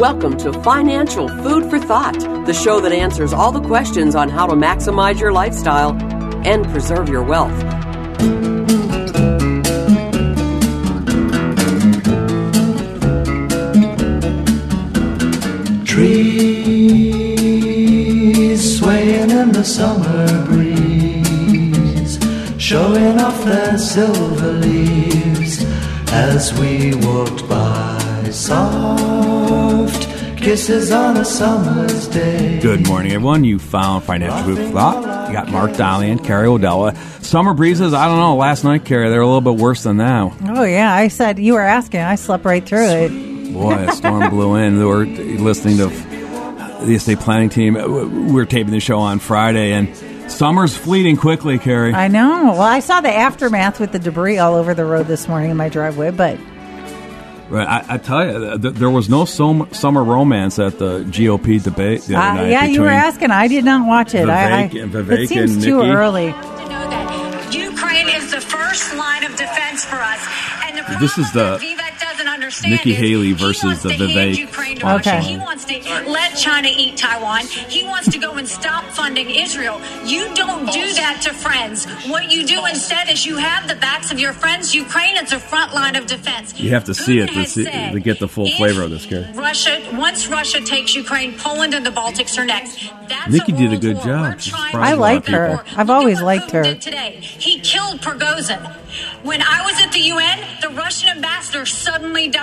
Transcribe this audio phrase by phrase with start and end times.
[0.00, 4.46] Welcome to Financial Food for Thought, the show that answers all the questions on how
[4.46, 5.92] to maximize your lifestyle
[6.46, 7.52] and preserve your wealth.
[15.84, 17.18] Trees
[18.78, 22.18] swaying in the summer breeze,
[22.58, 25.62] showing off their silver leaves
[26.10, 27.98] as we walked by.
[28.30, 29.59] Soft
[30.40, 32.58] kisses on a summer's day.
[32.60, 33.44] Good morning, everyone.
[33.44, 35.28] You found Financial Food for Thought.
[35.28, 36.96] You got Mark Dolly and Carrie Odella.
[37.22, 38.36] Summer breezes, I don't know.
[38.36, 40.34] Last night, Carrie, they're a little bit worse than now.
[40.46, 42.00] Oh yeah, I said you were asking.
[42.00, 43.52] I slept right through it.
[43.52, 44.78] Boy, a storm blew in.
[44.78, 45.88] We were listening to
[46.86, 47.74] the estate planning team.
[47.74, 49.94] We were taping the show on Friday, and
[50.30, 51.92] summer's fleeting quickly, Carrie.
[51.92, 52.52] I know.
[52.52, 55.56] Well, I saw the aftermath with the debris all over the road this morning in
[55.58, 56.38] my driveway, but
[57.50, 61.60] Right, I, I tell you, th- there was no som- summer romance at the GOP
[61.62, 62.50] debate the other uh, night.
[62.50, 63.32] yeah, you were asking.
[63.32, 64.28] I did not watch it.
[64.28, 65.90] I, I, Vivek it seems and too Nikki.
[65.90, 66.26] early.
[67.52, 70.20] Ukraine is the first line of defense for us.
[70.66, 71.58] And the This is the
[72.50, 74.36] understand Nikki is Haley he versus wants the to hand Vivek.
[74.38, 75.10] Ukraine to Russia.
[75.16, 75.22] Okay.
[75.22, 75.78] He wants to
[76.08, 77.46] let China eat Taiwan.
[77.46, 79.80] He wants to go and stop funding Israel.
[80.04, 81.86] You don't do that to friends.
[82.08, 84.74] What you do instead is you have the backs of your friends.
[84.74, 86.58] Ukraine is a front line of defense.
[86.58, 89.06] You have to see it to, see, said, to get the full flavor of this,
[89.06, 89.30] guy.
[89.32, 92.90] Russia, once Russia takes Ukraine, Poland and the Baltics are next.
[93.08, 94.04] That's Nikki a did a good war.
[94.04, 94.34] job.
[94.34, 95.40] We're She trying surprised I a lot like of people.
[95.40, 95.64] her.
[95.80, 96.74] I've always liked her.
[96.74, 97.18] today.
[97.20, 98.60] He killed Prigozhin.
[99.22, 102.39] When I was at the UN, the Russian ambassador suddenly died.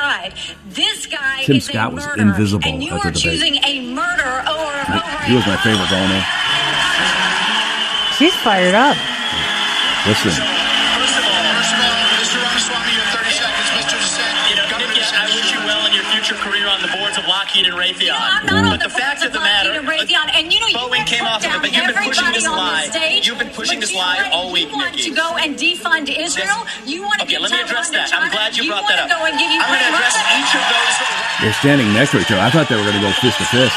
[0.69, 3.23] This guy Tim is Scott a was murderer, invisible and you at the are debate.
[3.23, 5.23] choosing a murderer over over.
[5.25, 6.23] He was my favorite going in.
[8.17, 8.97] She's fired up.
[10.07, 10.33] Listen,
[18.07, 18.31] Raytheon.
[18.39, 20.59] I'm not on but the the fact of the matter, Lockheed Raytheon, uh, and you
[20.61, 22.87] know, you Boeing have came off of it, down but you've been pushing this lie.
[22.87, 25.09] stage, You've been pushing this lie want- all week, You want Nikki.
[25.09, 26.65] to go and defund Israel?
[26.85, 28.13] You want to Okay, give let me address to that.
[28.13, 29.19] I'm glad you brought want that to up.
[29.19, 30.39] Go and give I'm going to Ukraine address Russia?
[30.39, 30.95] each of those.
[31.41, 32.41] they're standing next to each other.
[32.41, 33.75] I thought they were going to go fist to fist.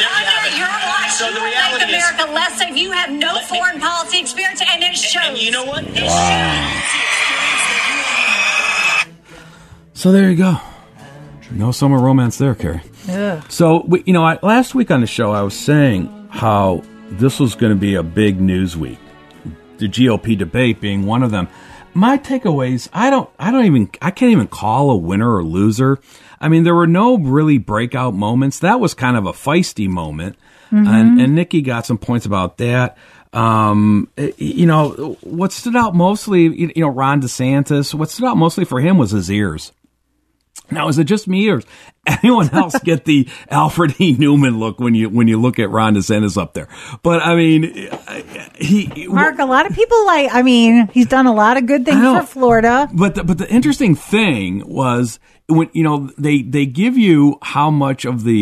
[0.00, 0.56] There you have Under it.
[0.56, 2.76] your watch, So you the reality make is- America less safe.
[2.76, 5.22] You have no foreign policy experience, and it shows.
[5.28, 5.84] And you know what?
[5.84, 6.82] It shows.
[9.94, 10.56] So there you go.
[11.54, 12.82] No summer romance there, Carrie.
[13.08, 13.44] Ugh.
[13.50, 17.38] So, we, you know, I, last week on the show, I was saying how this
[17.38, 18.98] was going to be a big news week.
[19.78, 21.48] The GOP debate being one of them.
[21.94, 25.98] My takeaways, I don't, I don't even, I can't even call a winner or loser.
[26.40, 28.60] I mean, there were no really breakout moments.
[28.60, 30.36] That was kind of a feisty moment,
[30.70, 32.96] and, and Nikki got some points about that.
[33.34, 37.92] Um, you know, what stood out mostly, you know, Ron DeSantis.
[37.92, 39.72] What stood out mostly for him was his ears.
[40.72, 41.62] Now, is it just me or
[42.22, 44.16] anyone else get the Alfred E.
[44.16, 46.68] Neuman look when you when you look at Ron DeSantis up there?
[47.02, 47.88] But I mean,
[48.56, 50.32] he Mark, a lot of people like.
[50.32, 52.88] I mean, he's done a lot of good things for Florida.
[52.92, 55.18] But the, but the interesting thing was
[55.48, 58.32] when you know they they give you how much of the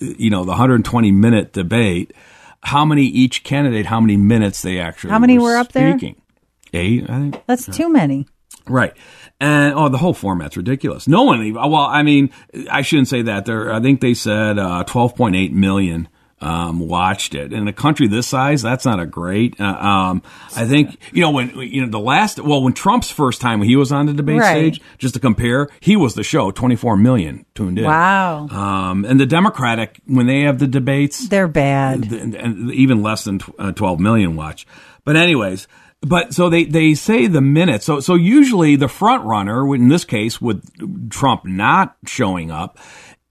[0.00, 2.12] you know the 120 minute debate,
[2.62, 5.92] how many each candidate, how many minutes they actually How many were up there?
[5.92, 6.20] speaking.
[6.72, 7.42] Eight, I think.
[7.46, 8.26] That's too many.
[8.68, 8.92] Right.
[9.38, 11.06] And oh, the whole format's ridiculous.
[11.06, 11.54] No one even.
[11.60, 12.30] Well, I mean,
[12.70, 13.44] I shouldn't say that.
[13.44, 16.08] There, I think they said uh, 12.8 million
[16.40, 17.52] um, watched it.
[17.52, 19.60] In a country this size, that's not a great.
[19.60, 20.22] Uh, um,
[20.54, 22.38] I think you know when you know the last.
[22.40, 24.74] Well, when Trump's first time he was on the debate Right.
[24.74, 26.50] stage, just to compare, he was the show.
[26.50, 27.84] 24 million tuned in.
[27.84, 28.48] Wow.
[28.48, 32.10] Um, and the Democratic when they have the debates, They're bad.
[32.10, 34.66] and, and even less than tw- uh, 12 million watch.
[35.04, 35.68] But anyways,
[36.08, 37.86] but so they, they say the minutes.
[37.86, 42.78] So so usually the front runner, in this case with Trump not showing up,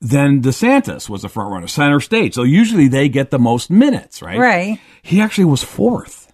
[0.01, 2.33] then DeSantis was the front runner, center stage.
[2.33, 4.37] So usually they get the most minutes, right?
[4.37, 4.79] Right.
[5.01, 6.31] He actually was fourth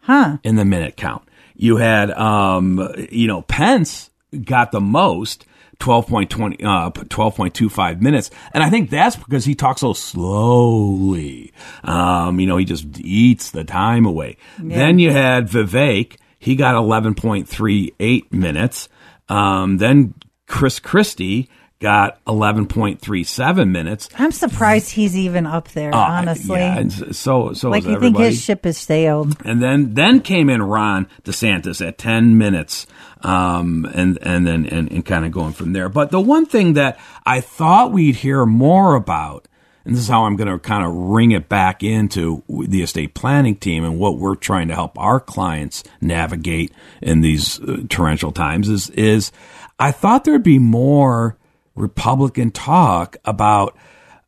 [0.00, 0.38] Huh.
[0.42, 1.22] in the minute count.
[1.54, 4.10] You had, um, you know, Pence
[4.44, 5.46] got the most.
[5.80, 8.30] 12.20, uh, 12.25 minutes.
[8.52, 11.52] And I think that's because he talks so slowly.
[11.82, 14.36] Um, you know, he just eats the time away.
[14.58, 16.16] Then you had Vivek.
[16.38, 18.88] He got 11.38 minutes.
[19.28, 20.14] Um, then
[20.46, 21.48] Chris Christie
[21.80, 24.08] got 11.37 minutes.
[24.18, 26.58] I'm surprised he's even up there, Uh, honestly.
[26.60, 29.36] Yeah, and so, so like you think his ship has sailed.
[29.44, 32.86] And then then came in Ron DeSantis at ten minutes,
[33.24, 35.88] um, and and then and, and kind of going from there.
[35.88, 39.48] But the one thing that I thought we'd hear more about,
[39.84, 43.14] and this is how I'm going to kind of ring it back into the estate
[43.14, 48.30] planning team and what we're trying to help our clients navigate in these uh, torrential
[48.30, 49.32] times, is is
[49.78, 51.36] I thought there'd be more
[51.74, 53.76] Republican talk about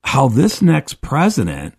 [0.03, 1.75] how this next president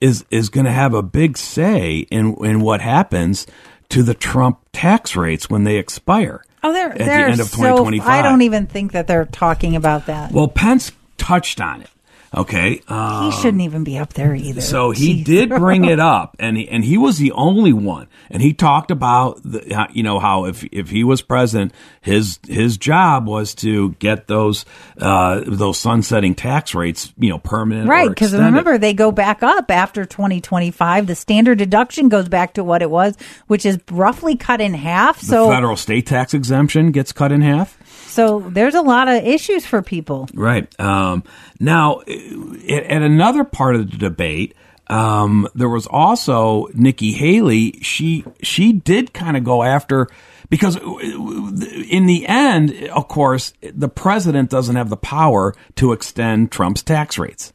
[0.00, 3.46] is is going to have a big say in in what happens
[3.88, 6.42] to the Trump tax rates when they expire.
[6.66, 7.56] Oh, they're at the they're end of so.
[7.58, 8.08] 2025.
[8.08, 10.32] I don't even think that they're talking about that.
[10.32, 11.90] Well, Pence touched on it.
[12.36, 14.60] Okay, um, he shouldn't even be up there either.
[14.60, 15.24] so he Jeez.
[15.24, 18.90] did bring it up, and he, and he was the only one, and he talked
[18.90, 21.72] about the, how- you know how if if he was president,
[22.02, 24.66] his his job was to get those
[25.00, 29.70] uh, those sunsetting tax rates, you know, permanent, Right, because remember they go back up
[29.70, 31.06] after 2025.
[31.06, 33.16] The standard deduction goes back to what it was,
[33.46, 35.20] which is roughly cut in half.
[35.20, 37.78] the So, federal state tax exemption gets cut in half.
[38.16, 40.28] So there's a lot of issues for people.
[40.34, 40.68] Right.
[40.80, 41.22] Um,
[41.60, 44.54] now, at, another part of the debate,
[44.88, 47.78] um, there was also Nikki Haley.
[47.82, 50.08] She she did kind of go after
[50.48, 56.82] because in the end, of course, the president doesn't have the power to extend Trump's
[56.82, 57.52] tax rates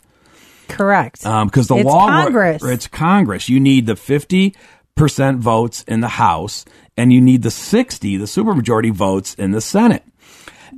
[0.67, 1.21] Correct.
[1.23, 2.63] because the It's law Congress.
[2.63, 3.49] it's Congress.
[3.49, 4.55] You need the fifty
[4.95, 6.65] percent votes in the House,
[6.97, 10.03] and you need the sixty, the supermajority votes in the Senate.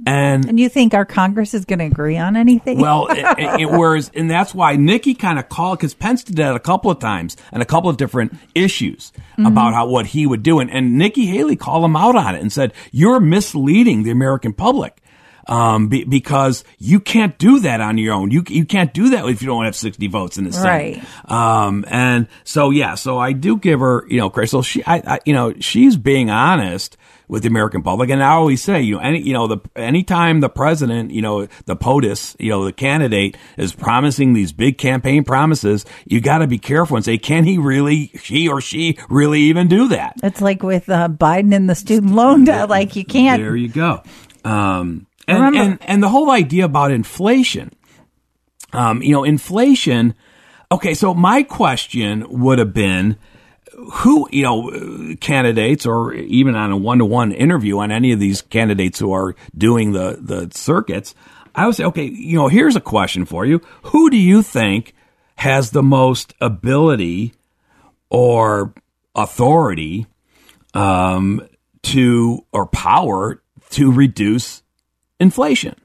[0.06, 2.80] And and you think our Congress is going to agree on anything?
[2.80, 6.56] well, it, it, whereas, and that's why Nikki kind of called because Pence did that
[6.56, 9.48] a couple of times and a couple of different issues Mm-hmm.
[9.48, 12.42] about how what he would do, and, and Nikki Haley called him out on it
[12.42, 15.00] and said, "You're misleading the American public."
[15.46, 18.32] Um, be, because you can't do that on your own.
[18.32, 21.04] You you can't do that if you don't have sixty votes in the Senate.
[21.28, 21.32] Right.
[21.32, 24.62] Um, and so yeah, so I do give her, you know, Crystal.
[24.62, 26.96] She, I, I, you know, she's being honest
[27.34, 30.40] with the American public, and I always say, you know, any, you know, the anytime
[30.40, 35.24] the president, you know, the POTUS, you know, the candidate is promising these big campaign
[35.24, 39.40] promises, you got to be careful and say, can he really, he or she really
[39.42, 40.14] even do that?
[40.22, 42.70] it's like with uh, Biden and the student loan debt.
[42.70, 43.42] Like you can't.
[43.42, 44.04] There you go.
[44.46, 47.72] Um, and, Remember- and and the whole idea about inflation,
[48.74, 50.14] um, you know, inflation.
[50.72, 53.18] Okay, so my question would have been,
[53.94, 58.20] who you know, candidates, or even on a one to one interview on any of
[58.20, 61.16] these candidates who are doing the the circuits,
[61.56, 64.94] I would say, okay, you know, here's a question for you: Who do you think
[65.36, 67.34] has the most ability
[68.10, 68.74] or
[69.16, 70.06] authority
[70.74, 71.48] um,
[71.84, 73.42] to or power
[73.72, 74.64] to reduce
[75.20, 75.76] inflation.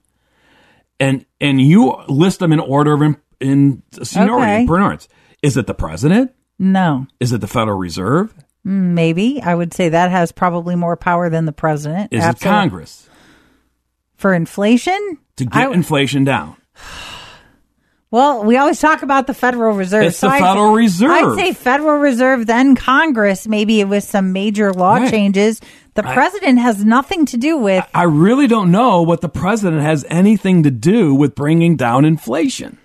[1.01, 4.61] And and you list them in order of in, in seniority, Okay.
[4.63, 5.09] importance.
[5.43, 6.33] Is it the president?
[6.59, 8.35] No, Is it the Federal Reserve?
[8.65, 12.13] maybe I would say that has probably more power than the president.
[12.13, 12.49] Is Absolutely.
[12.49, 13.09] it Congress
[14.17, 15.19] for inflation?
[15.37, 16.57] to get I- inflation down?
[18.11, 20.05] Well, we always talk about the Federal Reserve.
[20.05, 21.11] It's the I'd- Federal Reserve.
[21.11, 25.11] I'd say Federal Reserve, then Congress, maybe with some major law Right.
[25.11, 25.61] changes.
[25.93, 27.85] The president has nothing to do with.
[27.93, 32.79] I really don't know what the president has anything to do with bringing down inflation.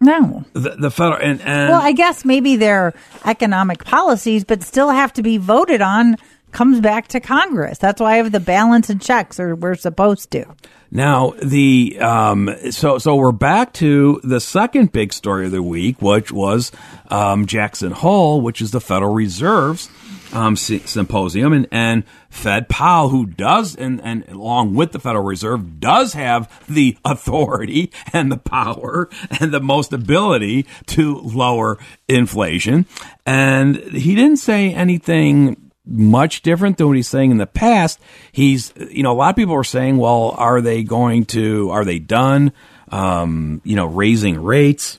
[0.00, 0.44] No.
[0.54, 5.12] The, the federal and, and Well, I guess maybe their economic policies, but still have
[5.14, 6.16] to be voted on,
[6.52, 7.78] comes back to Congress.
[7.78, 10.46] That's why I have the balance and checks, or we're supposed to.
[10.90, 16.02] Now the um, so so we're back to the second big story of the week,
[16.02, 16.72] which was
[17.08, 19.88] um, Jackson Hole, which is the Federal Reserve's
[20.32, 25.80] um, symposium, and and Fed Powell, who does and and along with the Federal Reserve
[25.80, 29.08] does have the authority and the power
[29.40, 32.86] and the most ability to lower inflation,
[33.26, 37.98] and he didn't say anything much different than what he's saying in the past.
[38.30, 41.84] He's, you know, a lot of people are saying, well, are they going to, are
[41.84, 42.52] they done,
[42.90, 44.98] um, you know, raising rates?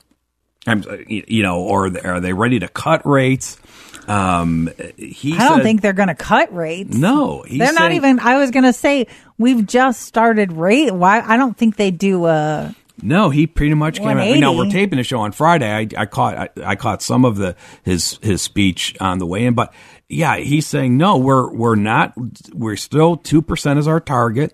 [1.07, 3.60] You know, or are they ready to cut rates?
[4.11, 6.95] Um, he I don't said- think they're going to cut rates.
[6.95, 8.19] no, he's they're not even.
[8.19, 10.91] I was going to say we've just started rate.
[10.91, 11.21] Why?
[11.21, 14.15] I don't think they do a No, he pretty much came out.
[14.27, 14.39] 180.
[14.41, 15.71] Now we're taping the show on Friday.
[15.71, 19.45] I, I caught I, I caught some of the his his speech on the way
[19.45, 19.73] in, but
[20.09, 21.17] yeah, he's saying no.
[21.17, 22.13] We're we're not.
[22.53, 24.53] We're still two percent is our target,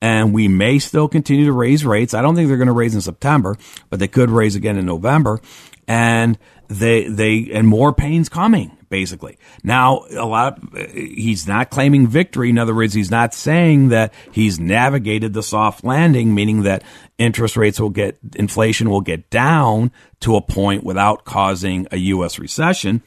[0.00, 2.14] and we may still continue to raise rates.
[2.14, 3.56] I don't think they're going to raise in September,
[3.90, 5.40] but they could raise again in November,
[5.86, 8.70] and they they and more pain's coming.
[8.94, 10.56] Basically, now a lot.
[10.56, 12.48] Of, he's not claiming victory.
[12.50, 16.84] In other words, he's not saying that he's navigated the soft landing, meaning that
[17.18, 22.38] interest rates will get inflation will get down to a point without causing a U.S.
[22.38, 23.02] recession.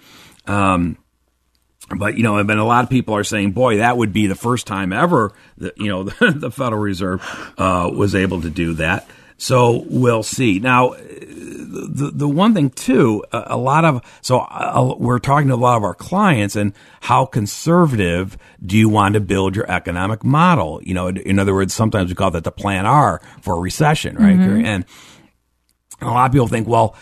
[0.46, 0.98] Um,
[1.96, 4.36] but you know, and a lot of people are saying, "Boy, that would be the
[4.36, 7.22] first time ever that you know the, the Federal Reserve
[7.58, 10.60] uh, was able to do that." So we'll see.
[10.60, 10.96] Now,
[11.68, 15.56] the the one thing too, a, a lot of so uh, we're talking to a
[15.56, 20.80] lot of our clients, and how conservative do you want to build your economic model?
[20.84, 24.16] You know, in, other words, sometimes we call that the Plan R for a recession,
[24.16, 24.38] right?
[24.38, 24.66] Mhm.
[24.66, 24.86] And
[26.02, 26.96] a lot of people think, well,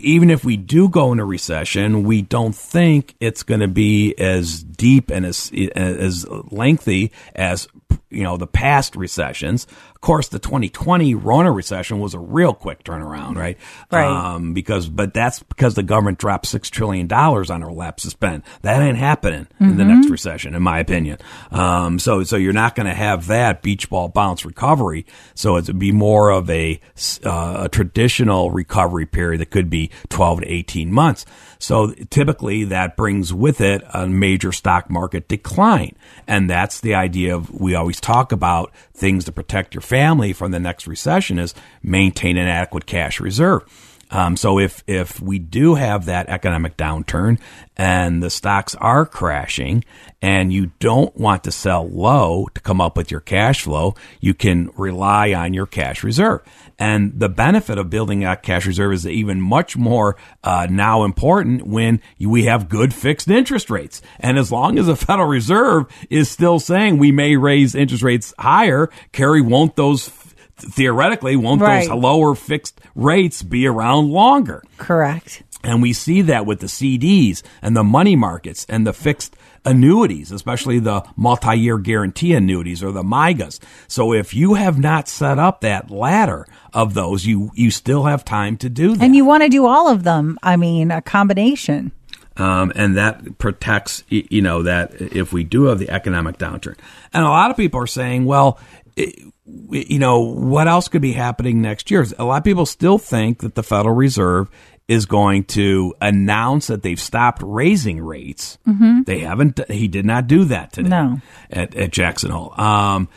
[0.00, 4.62] even if we do go into recession, we don't think it's going to be as
[4.62, 7.66] deep and as as lengthy as
[8.10, 9.66] you know the past recessions.
[10.02, 13.56] Of course, the 2020 Rona recession was a real quick turnaround, right?
[13.92, 14.34] Right.
[14.34, 18.10] Um, because, but that's because the government dropped six trillion dollars on our laps to
[18.10, 18.42] spend.
[18.62, 21.18] That ain't happening in the next recession, in my opinion.
[21.52, 25.06] Um, so, so you're not going to have that beach ball bounce recovery.
[25.36, 26.80] So it'd be more of a,
[27.24, 31.26] uh, a traditional recovery period that could be 12 to 18 months.
[31.60, 35.94] So typically that brings with it a major stock market decline.
[36.26, 40.52] And that's the idea of, we always talk about things to protect your family from
[40.52, 43.91] the next recession is maintain an adequate cash reserve.
[44.12, 47.40] Um, so if if we do have that economic downturn
[47.76, 49.84] and the stocks are crashing,
[50.20, 54.34] and you don't want to sell low to come up with your cash flow, you
[54.34, 56.42] can rely on your cash reserve.
[56.78, 61.66] And the benefit of building a cash reserve is even much more uh, now important
[61.66, 64.02] when we have good fixed interest rates.
[64.20, 68.32] And as long as the Federal Reserve is still saying we may raise interest rates
[68.38, 70.08] higher, Carrie won't those
[70.56, 71.88] theoretically won't Right.
[71.88, 74.62] those lower fixed rates be around longer?
[74.78, 75.42] Correct.
[75.64, 80.32] And we see that with the CDs and the money markets and the fixed annuities,
[80.32, 83.60] especially the multi-year guarantee annuities or the MYGAs.
[83.86, 88.24] So if you have not set up that ladder of those, you, you still have
[88.24, 89.04] time to do that.
[89.04, 90.36] And you want to do all of them.
[90.42, 91.92] I mean, a combination.
[92.36, 96.76] Um, and that protects, you know, that if we do have the economic downturn.
[97.12, 98.58] And a lot of people are saying, well,
[98.96, 102.06] it, you know, what else could be happening next year?
[102.18, 104.48] A lot of people still think that the Federal Reserve
[104.88, 108.58] is going to announce that they've stopped raising rates.
[108.68, 109.04] Mhm.
[109.06, 109.60] They haven't.
[109.70, 111.20] He did not do that today No.
[111.50, 112.52] at, at Jackson Hole.
[112.60, 113.08] Um,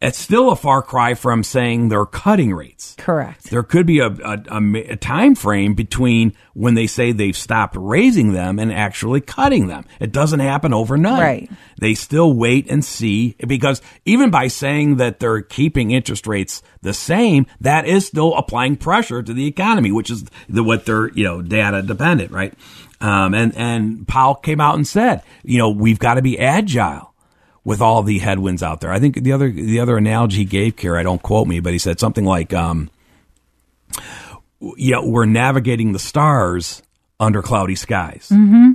[0.00, 2.94] it's still a far cry from saying they're cutting rates.
[2.96, 3.50] Correct.
[3.50, 4.40] There could be a, a,
[4.92, 9.84] a time frame between when they say they've stopped raising them and actually cutting them.
[10.00, 11.20] It doesn't happen overnight.
[11.20, 11.50] Right.
[11.78, 16.94] They still wait and see because even by saying that they're keeping interest rates the
[16.94, 21.24] same, that is still applying pressure to the economy, which is the, what they're, you
[21.24, 22.54] know, data dependent, right?
[23.02, 27.09] Um, and, and Powell came out and said, you know, we've got to be agile
[27.64, 28.92] with all the headwinds out there.
[28.92, 31.72] I think the other the other analogy he gave, Kara, I don't quote me, but
[31.72, 32.90] he said something like, um,
[34.76, 36.82] "Yeah, we're navigating the stars
[37.18, 38.72] under cloudy skies." Mm-hmm.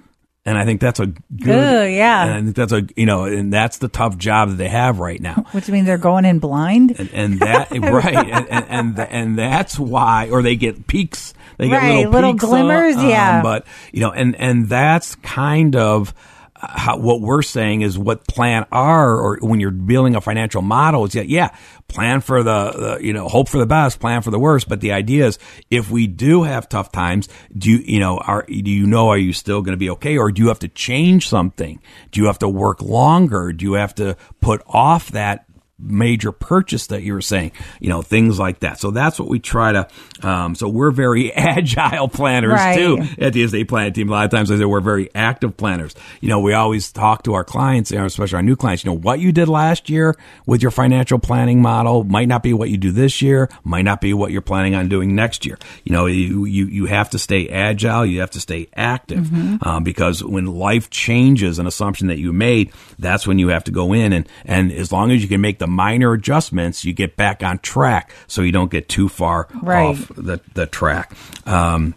[0.47, 2.23] And I think that's a good, Good, yeah.
[2.23, 4.99] And I think that's a you know, and that's the tough job that they have
[4.99, 5.45] right now.
[5.53, 6.99] Which means they're going in blind.
[6.99, 11.67] And, and that right, and, and and and that's why, or they get peaks, they
[11.67, 13.41] get Right, little, little peaks, uh, glimmers, um, yeah.
[13.41, 16.13] But you know, and and that's kind of
[16.57, 21.05] how, what we're saying is what plan R, or when you're building a financial model,
[21.05, 21.55] is yeah, yeah,
[21.87, 24.69] plan for the, the you know, hope for the best, plan for the worst.
[24.69, 28.45] But the idea is, if we do have tough times, do you you know are
[28.47, 30.69] do you know are you still going to be okay, or do you have to
[30.69, 31.81] change something?
[32.11, 33.51] Do you have to work longer?
[33.51, 35.45] Do you have to put off that
[35.77, 37.51] major purchase that you were saying,
[37.81, 38.79] you know, things like that.
[38.79, 39.87] So that's what we try to.
[40.21, 42.77] Um, so we're very agile planners Right.
[42.77, 44.07] too at the estate planning team.
[44.09, 45.93] A lot of times I say we're very active planners.
[46.21, 48.85] You know, we always talk to our clients, especially our new clients.
[48.85, 50.15] You know, what you did last year
[50.45, 53.99] with your financial planning model might not be what you do this year, might not
[53.99, 55.59] be what you're planning on doing next year.
[55.83, 59.65] You know, you you, you have to stay agile, you have to stay active Mhm.
[59.65, 63.71] um, because when life changes an assumption that you made, that's when you have to
[63.71, 67.15] go in and and as long as you can make the minor adjustments, you get
[67.15, 69.85] back on track so you don't get too far Right.
[69.87, 71.11] off the the track.
[71.45, 71.95] Um,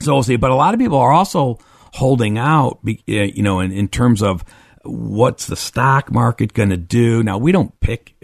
[0.00, 0.36] so we'll see.
[0.36, 1.58] But a lot of people are also
[1.94, 4.44] holding out, uh, you know, in, in terms of
[4.84, 7.22] what's the stock market going to do?
[7.22, 8.14] Now we don't pick,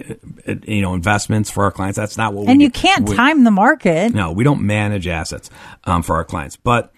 [0.48, 1.96] uh, you know, investments for our clients.
[1.96, 2.40] That's not what.
[2.42, 2.50] We do.
[2.52, 2.80] And we you do.
[2.80, 4.12] can't We- time the market.
[4.14, 5.50] no, we don't manage assets
[5.84, 6.92] um, for our clients, but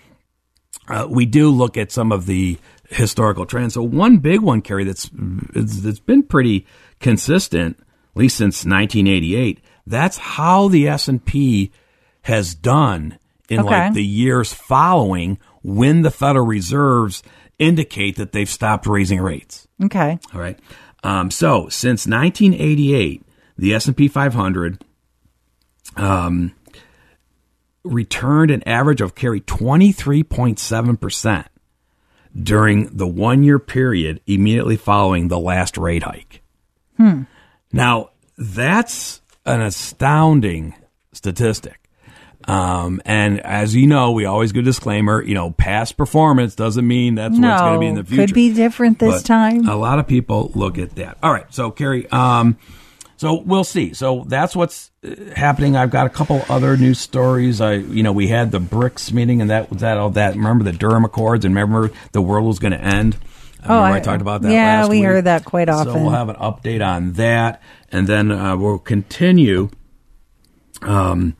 [0.88, 2.56] uh, we do look at some of the
[2.88, 3.74] historical trends.
[3.74, 5.10] So one big one, Carrie, that's
[5.54, 6.66] it's been pretty
[7.00, 9.60] consistent, at least since 1988.
[9.86, 11.72] That's how the S and P
[12.22, 13.68] has done in Okay.
[13.68, 17.22] like the years following when the Federal Reserves
[17.58, 19.66] indicate that they've stopped raising rates.
[19.82, 20.18] Okay.
[20.32, 20.58] All right.
[21.02, 23.22] Um, so since 1988,
[23.58, 24.84] the S&P 500
[25.96, 26.52] um,
[27.84, 31.46] returned an average of Carrie 23.7 percent
[32.40, 36.42] during the one-year period immediately following the last rate hike.
[37.00, 37.22] Hmm.
[37.72, 40.74] Now that's an astounding
[41.12, 41.80] statistic.
[42.44, 46.86] Um, and as you know, we always give a disclaimer, you know, past performance doesn't
[46.86, 48.26] mean that's no, what's going to be in the future.
[48.26, 49.68] could be different this But time.
[49.68, 51.18] A lot of people look at that.
[51.22, 52.58] All right, so Carrie, um,
[53.16, 53.92] so we'll see.
[53.92, 55.76] So that's what's uh, happening.
[55.76, 57.60] I've got a couple other news stories.
[57.60, 60.34] I, you know, we had the BRICS meeting, and that was that all that.
[60.34, 63.18] Remember the Durham Accords, and remember the world was going to end.
[63.68, 64.52] Oh, I, I- talked about that.
[64.52, 65.04] yeah, we week?
[65.04, 65.92] heard that quite often.
[65.92, 69.70] So we'll have an update on that, and then uh, we'll continue.
[70.82, 71.36] Um,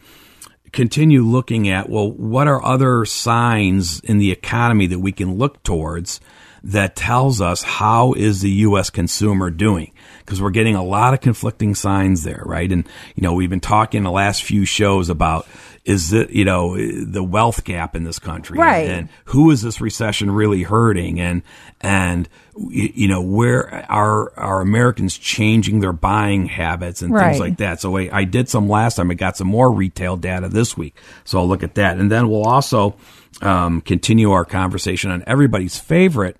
[0.72, 5.62] continue looking at well what are other signs in the economy that we can look
[5.64, 6.20] towards
[6.62, 9.92] that tells us how is the US consumer doing
[10.30, 13.58] because we're getting a lot of conflicting signs there right and you know we've been
[13.58, 15.44] talking the last few shows about
[15.84, 18.86] is it you know the wealth gap in this country Right.
[18.88, 21.42] and who is this recession really hurting and
[21.80, 22.28] and
[22.68, 27.30] you know where are are Americans changing their buying habits and Right.
[27.30, 27.80] things like that.
[27.80, 29.10] So I, I did some last time.
[29.10, 30.94] I got some more retail data this week.
[31.24, 31.98] So I'll look at that.
[31.98, 32.96] And then we'll also
[33.40, 36.36] um, continue our conversation on everybody's favorite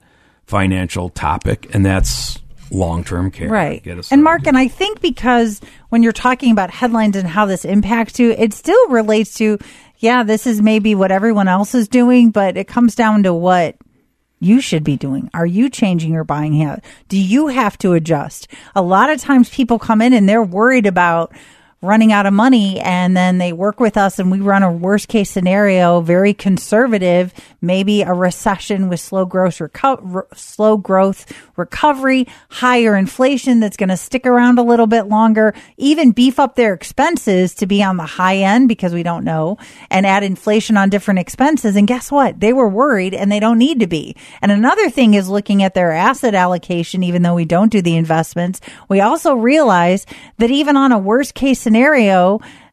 [0.47, 2.40] financial topic, and that's
[2.71, 3.49] long term care.
[3.49, 3.85] Right.
[4.11, 4.23] And.
[4.23, 8.31] Mark, and I think because when you're talking about headlines and how this impacts you,
[8.33, 9.59] it still relates to,
[9.99, 13.77] yeah, this is maybe what everyone else is doing, but it comes down to what
[14.41, 15.31] you should be doing.
[15.35, 16.85] Are you changing your buying habit?
[17.09, 18.49] Do you have to adjust?
[18.75, 21.33] A lot of times people come in and they're worried about
[21.83, 25.09] running out of money and then they work with us and we run a worst
[25.09, 31.25] case scenario, very conservative, maybe a recession with slow growth, reco- re- slow growth
[31.57, 36.55] recovery, higher inflation that's going to stick around a little bit longer, even beef up
[36.55, 39.57] their expenses to be on the high end because we don't know
[39.91, 41.77] and add inflation on different expenses.
[41.77, 42.41] And guess what?
[42.41, 44.17] They were worried and they don't need to be.
[44.43, 47.97] And another thing is looking at their asset allocation, even though we don't do the
[47.97, 50.05] investments, we also realize
[50.37, 51.70] that even on a worst case scenario,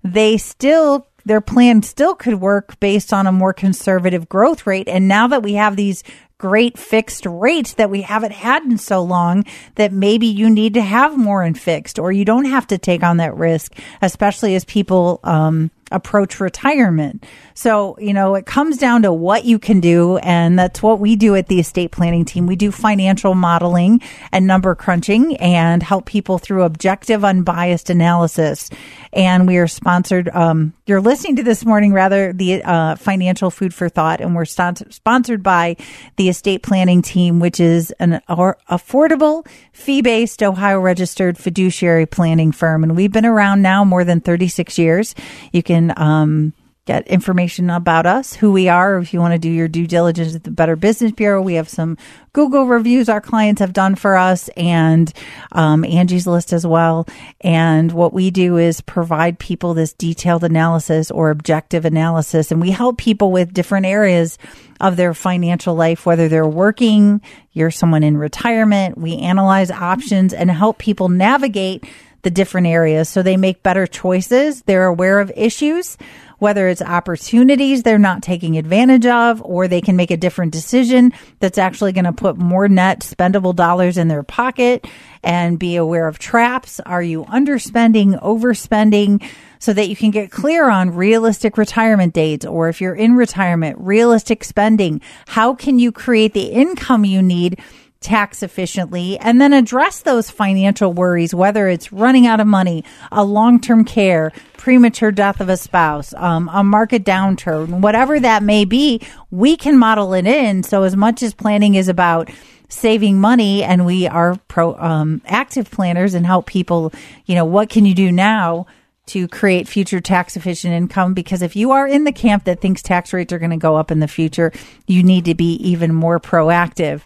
[0.04, 4.88] they still their plan still could work based on a more conservative growth rate.
[4.88, 6.02] And now that we have these
[6.38, 9.44] great fixed rates that we haven't had in so long,
[9.76, 13.04] that maybe you need to have more in fixed or you don't have to take
[13.04, 17.26] on that risk, especially as people, um, approach retirement.
[17.54, 20.18] So, you know, it comes down to what you can do.
[20.18, 22.46] And that's what we do at the estate planning team.
[22.46, 28.70] We do financial modeling and number crunching and help people through objective, unbiased analysis.
[29.12, 33.74] And we are sponsored, um, you're listening to this morning, rather, the uh, Financial Food
[33.74, 34.22] for Thought.
[34.22, 35.78] And we're sponsor- sponsored by
[36.18, 42.84] the estate planning team, which is an affordable, fee based, Ohio registered fiduciary planning firm.
[42.84, 45.16] And we've been around now more than 36 years.
[45.52, 46.54] You can, um,
[46.88, 48.98] get information about us, who we are.
[48.98, 51.70] If you want to do your due diligence at the Better Business Bureau, we have
[51.70, 51.98] some
[52.32, 55.12] Google reviews our clients have done for us and
[55.52, 57.06] um, Angie's List as well.
[57.42, 62.72] And what we do is provide people this detailed analysis or objective analysis, and we
[62.72, 64.38] help people with different areas
[64.80, 68.98] of their financial life, whether they're working, you're someone in retirement.
[68.98, 71.84] We analyze options and help people navigate
[72.24, 74.62] the different areas so they make better choices.
[74.64, 75.98] They're aware of issues,
[76.40, 81.14] whether it's opportunities they're not taking advantage of, or they can make a different decision
[81.40, 84.86] that's actually going to put more net spendable dollars in their pocket
[85.24, 86.80] and be aware of traps.
[86.82, 89.24] Are you underspending, overspending?
[89.60, 93.76] So that you can get clear on realistic retirement dates, or if you're in retirement,
[93.80, 95.02] realistic spending.
[95.26, 97.60] How can you create the income you need
[98.00, 103.24] tax efficiently and then address those financial worries, whether it's running out of money, a
[103.24, 108.66] long term care, premature death of a spouse, um, a market downturn, whatever that may
[108.66, 110.64] be, we can model it in.
[110.64, 112.30] So, as much as planning is about
[112.70, 116.94] saving money and we are pro um, active planners and help people,
[117.26, 118.66] you know, what can you do now?
[119.08, 122.82] to create future tax efficient income because if you are in the camp that thinks
[122.82, 124.52] tax rates are going to go up in the future,
[124.86, 127.02] you need to be even more proactive.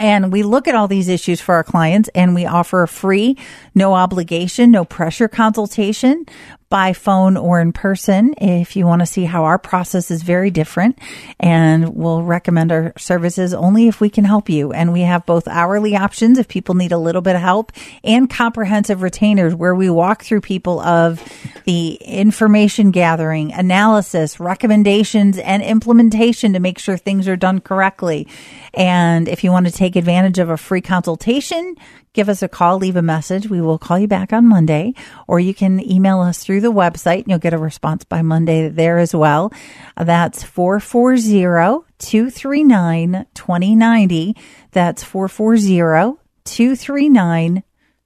[0.00, 3.36] And we look at all these issues for our clients and we offer a free,
[3.74, 6.24] no obligation, no pressure consultation
[6.70, 10.50] by phone or in person if you want to see how our process is very
[10.50, 10.98] different.
[11.38, 14.72] And we'll recommend our services only if we can help you.
[14.72, 18.30] And we have both hourly options if people need a little bit of help and
[18.30, 21.22] comprehensive retainers where we walk through people of
[21.64, 28.26] the information gathering analysis recommendations and implementation to make sure things are done correctly
[28.74, 31.76] and if you want to take advantage of a free consultation
[32.12, 33.48] give us a call, leave a message.
[33.48, 34.94] We will call you back on Monday,
[35.26, 38.68] or you can email us through the website and you'll get a response by Monday
[38.68, 39.52] there as well.
[39.96, 44.36] That's 440 239 2090.
[44.72, 47.62] That's 440 239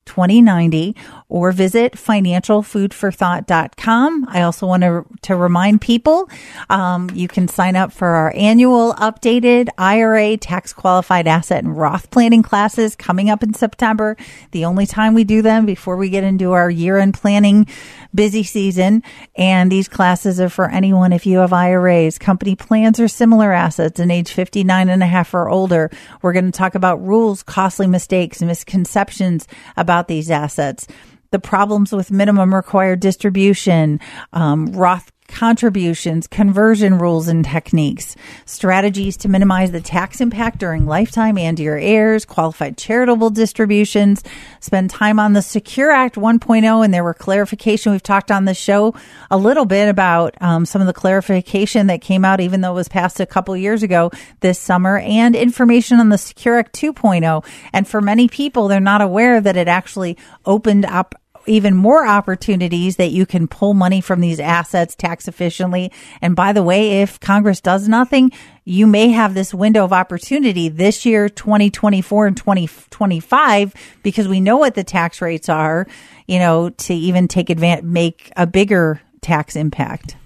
[0.07, 0.97] 2090
[1.29, 4.27] or visit financialfoodforthought.com.
[4.29, 6.29] I also want to, to remind people,
[6.71, 12.11] um, you can sign up for our annual updated IRA tax qualified asset and Roth
[12.11, 14.17] planning classes coming up in September.
[14.53, 17.67] The only time we do them before we get into our year end planning
[18.15, 19.03] busy season.
[19.35, 23.99] And these classes are for anyone if you have IRAs, company plans, or similar assets
[23.99, 25.91] and age 59 and a half or older.
[26.23, 30.87] We're going to talk about rules, costly mistakes, misconceptions about these assets.
[31.31, 33.99] The problems with minimum required distribution,
[34.33, 38.15] um, Roth contributions, conversion rules and techniques,
[38.47, 44.23] strategies to minimize the tax impact during lifetime and your heirs, qualified charitable distributions,
[44.61, 46.85] spend time on the Secure Act 1.0.
[46.85, 47.91] And there were clarification.
[47.91, 48.95] We've talked on the show
[49.29, 52.77] a little bit about um, some of the clarification that came out, even though it
[52.77, 57.45] was passed a couple years ago this summer, and information on the Secure Act 2.0.
[57.73, 60.17] And for many people, they're not aware that it actually
[60.47, 61.17] opened up
[61.47, 65.93] even more opportunities that you can pull money from these assets tax efficiently.
[66.21, 68.33] And by the way, if Congress does nothing,
[68.65, 74.57] you may have this window of opportunity this year, 2024 and 2025, because we know
[74.57, 75.87] what the tax rates are,
[76.27, 80.17] you know, to even take advantage, make a bigger tax impact.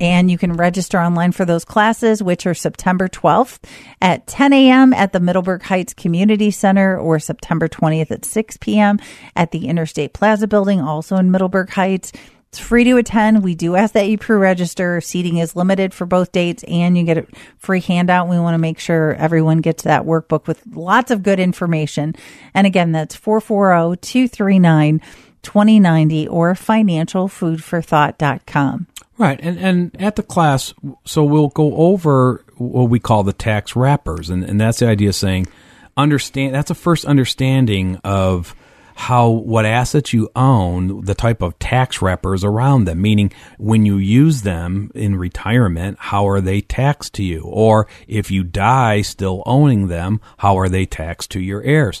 [0.00, 3.58] And you can register online for those classes, which are September 12th
[4.00, 4.92] at 10 a.m.
[4.94, 8.98] at the Middleburg Heights Community Center or September 20th at 6 p.m.
[9.34, 12.12] at the Interstate Plaza Building, also in Middleburg Heights.
[12.48, 13.44] It's free to attend.
[13.44, 15.02] We do ask that you pre-register.
[15.02, 17.26] Seating is limited for both dates and you get a
[17.58, 18.28] free handout.
[18.28, 22.14] We want to make sure everyone gets that workbook with lots of good information.
[22.54, 25.02] And again, that's 440-239
[25.42, 28.86] 2090 or financialfoodforthought.com.
[29.18, 30.72] Right, and and at the class,
[31.04, 35.08] so we'll go over what we call the tax wrappers, and and that's the idea
[35.08, 35.48] of saying,
[35.96, 36.54] understand.
[36.54, 38.54] That's a first understanding of
[38.94, 43.00] how what assets you own, the type of tax wrappers around them.
[43.00, 47.42] Meaning, when you use them in retirement, how are they taxed to you?
[47.42, 52.00] Or if you die still owning them, how are they taxed to your heirs?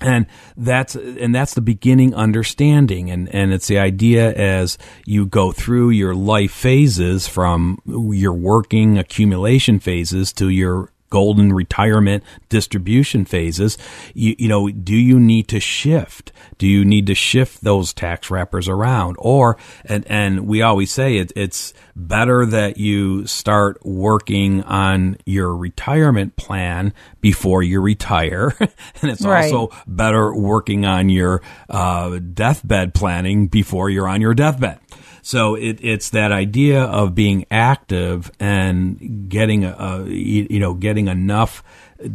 [0.00, 3.10] And that's and that's the beginning understanding.
[3.10, 8.98] And and it's the idea as you go through your life phases from your working
[8.98, 13.78] accumulation phases to your golden retirement distribution phases
[14.14, 16.32] you, you know do you need to shift?
[16.58, 19.16] Do you need to shift those tax wrappers around?
[19.18, 25.54] Or and and we always say it, it's better that you start working on your
[25.54, 28.54] retirement plan before you retire.
[29.00, 29.52] And it's right.
[29.52, 34.80] also better working on your uh, deathbed planning before you're on your deathbed
[35.28, 41.62] so it, it's that idea of being active and getting a, you know getting enough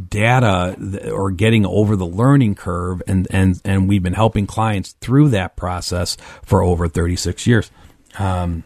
[0.10, 0.76] data
[1.14, 5.56] or getting over the learning curve and and and we've been helping clients through that
[5.56, 7.70] process for over 36 years.
[8.18, 8.64] Um,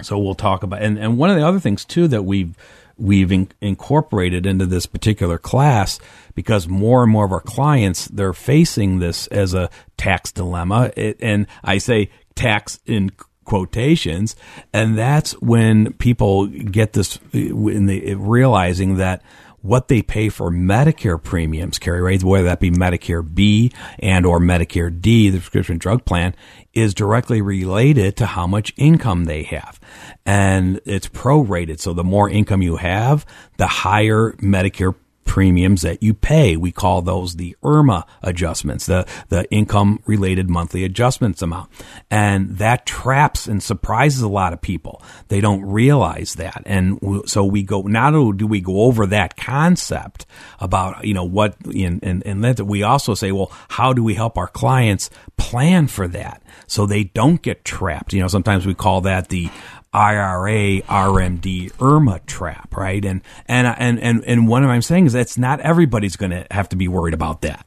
[0.00, 2.56] so we'll talk about and and one of the other things too that we've
[2.96, 6.00] we've in, incorporated into this particular class
[6.34, 11.18] because more and more of our clients they're facing this as a tax dilemma it,
[11.20, 13.10] and I say tax in
[13.48, 14.36] quotations.
[14.72, 19.22] And that's when people get this, in the realizing that
[19.60, 24.38] what they pay for Medicare premiums, carry rates, whether that be Medicare B and or
[24.38, 26.34] Medicare D, the prescription drug plan,
[26.74, 29.80] is directly related to how much income they have.
[30.24, 31.80] And it's prorated.
[31.80, 34.94] So the more income you have, the higher Medicare
[35.28, 36.56] premiums that you pay.
[36.56, 41.70] We call those the IRMAA adjustments, the, the income related monthly adjustments amount.
[42.10, 45.02] And that traps and surprises a lot of people.
[45.28, 46.62] They don't realize that.
[46.64, 50.26] And so we go, not only do we go over that concept
[50.58, 54.14] about, you know, what, and, and, and then we also say, well, how do we
[54.14, 56.42] help our clients plan for that?
[56.66, 58.14] So they don't get trapped.
[58.14, 59.50] You know, sometimes we call that the
[59.92, 63.04] IRA, RMD, IRMAA trap, right?
[63.04, 66.68] And and and and and what I'm saying is that's not everybody's going to have
[66.70, 67.66] to be worried about that.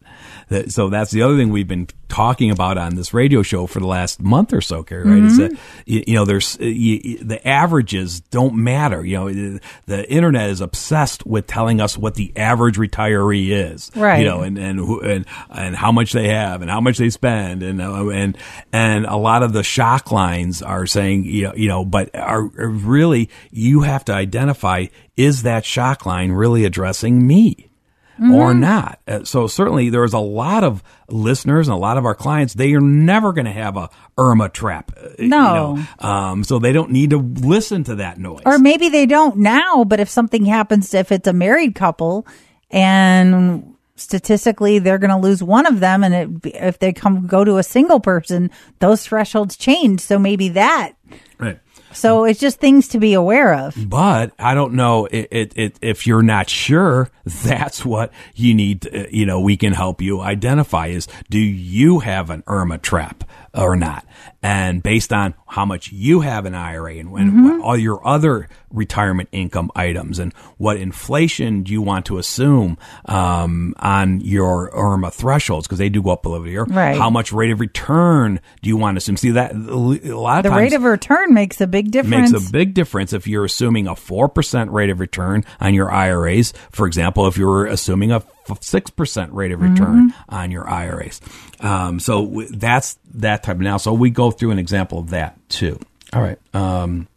[0.52, 3.80] That- So that's the other thing we've been talking about on this radio show for
[3.80, 5.10] the last month or so, Carrie.
[5.10, 5.24] Right?
[5.24, 5.54] Is that
[5.86, 9.04] you, you know there's you, you- the averages don't matter.
[9.06, 14.20] You know the internet is obsessed with telling us what the average retiree is, Right.
[14.20, 17.10] You know, and and who, and and how much they have and how much they
[17.10, 18.38] spend and uh, and
[18.74, 22.42] and a lot of the shock lines are saying you know, you know but are,
[22.60, 24.86] are really you have to identify
[25.16, 27.70] is that shock line really addressing me
[28.20, 32.14] or not Uh, so certainly there's a lot of listeners and a lot of our
[32.16, 35.76] clients they are never going to have a IRMAA trap uh, you No.
[35.76, 36.08] know.
[36.08, 39.84] um, so they don't need to listen to that noise Or maybe they don't now,
[39.84, 42.28] but if something happens, if it's a married couple
[42.70, 47.44] and statistically they're going to lose one of them, and it, if they come go
[47.44, 50.00] to a single person, those thresholds change.
[50.02, 50.94] So maybe that.
[51.40, 51.60] right
[51.94, 53.76] So it's just things to be aware of.
[53.90, 57.10] but I don't know it, it, it, if you're not sure.
[57.26, 58.82] That's what you need.
[58.82, 63.24] To, you know, we can help you identify is do you have an IRMAA trap
[63.54, 64.06] or not?
[64.44, 69.30] And based on how much you have in IRA and when all your other retirement
[69.32, 75.68] income items and what inflation do you want to assume um, on your IRMAA thresholds
[75.68, 76.66] because they do go up a little bit here.
[76.66, 76.98] Right.
[76.98, 79.18] How much rate of return do you want to assume?
[79.18, 82.32] See that a lot of The rate of return makes a big difference.
[82.32, 86.54] makes a big difference if you're assuming a 4% rate of return on your IRAs.
[86.72, 91.22] For example, if you're assuming a 6% rate of return on your IRAs.
[91.60, 93.78] Um, so w- that's that type of now.
[93.78, 95.80] So we go through an example of that too.
[96.14, 96.40] All right.
[96.54, 97.08] Um,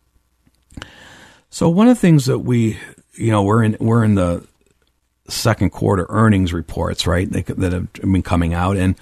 [1.51, 2.79] so one of the things that we,
[3.15, 4.47] you know, we're in, we're in the
[5.29, 7.31] second quarter earnings reports, right?
[7.31, 8.77] They, that have been coming out.
[8.77, 8.97] And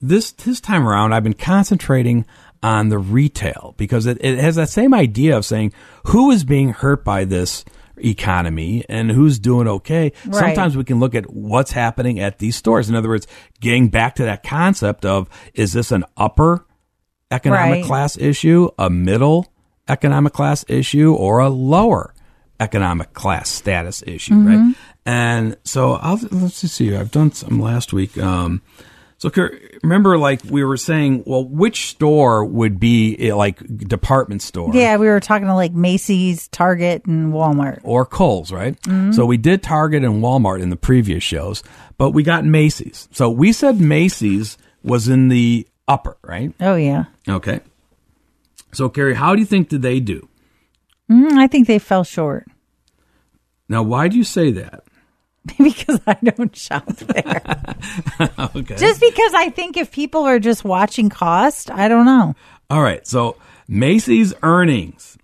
[0.00, 2.26] this, this time around, I've been concentrating
[2.62, 5.72] on the retail because it, it has that same idea of saying
[6.06, 7.64] who is being hurt by this
[8.04, 10.12] economy and who's doing okay.
[10.26, 10.34] Right.
[10.34, 12.88] Sometimes we can look at what's happening at these stores.
[12.88, 13.26] In other words,
[13.60, 16.66] getting back to that concept of is this an upper
[17.30, 17.84] economic Right.
[17.84, 19.46] class issue, a middle
[19.88, 22.14] economic class issue, or a lower
[22.60, 24.74] economic class status issue, right?
[25.06, 26.94] And so I'll, let's just see.
[26.94, 28.18] I've done some last week.
[28.18, 28.62] Um,
[29.18, 29.30] so
[29.82, 34.70] remember, like we were saying, well, which store would be eh, like department store?
[34.74, 37.80] yeah, we were talking to like Macy's, Target, and Walmart.
[37.82, 38.76] or Kohl's, right?
[39.12, 41.62] So we did Target and Walmart in the previous shows,
[41.96, 43.08] but we got Macy's.
[43.12, 46.52] So we said Macy's was in the upper, right?
[46.60, 47.60] Oh yeah, Okay.
[48.72, 50.28] So Carrie, how do you think did they do?
[51.10, 52.46] mm, I think they fell short
[53.68, 54.84] Now, why do you say that?
[55.58, 57.42] because I don't shop there.
[58.54, 58.76] Okay.
[58.76, 62.34] just because I think if people are just watching cost, I don't know.
[62.70, 63.06] All right.
[63.06, 63.36] So
[63.68, 65.16] Macy's earnings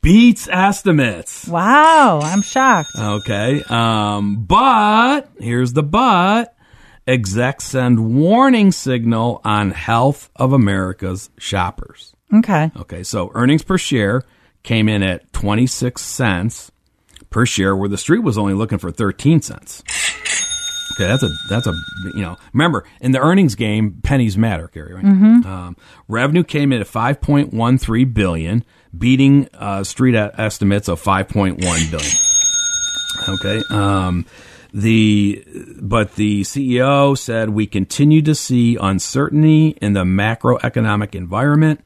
[0.00, 1.46] beats estimates.
[1.46, 2.90] Wow, I'm shocked.
[2.98, 3.62] Okay.
[3.68, 6.54] Um, but here's the but.
[7.06, 12.16] Execs send warning signal on health of America's shoppers.
[12.34, 12.72] Okay.
[12.76, 14.22] Okay, so earnings per share
[14.64, 16.72] came in at 26 cents
[17.30, 19.82] per share, where the street was only looking for 13 cents.
[20.96, 21.74] Okay, that's a that's a
[22.14, 24.94] you know remember in the earnings game pennies matter, Gary.
[24.94, 25.04] Right?
[25.04, 25.76] Um,
[26.08, 28.64] revenue came in at 5.13 billion,
[28.96, 31.58] beating uh, street estimates of 5.1
[31.90, 32.10] billion.
[33.28, 33.62] Okay.
[33.70, 34.24] Um,
[34.72, 35.44] the
[35.80, 41.82] but the CEO said we continue to see uncertainty in the macroeconomic environment.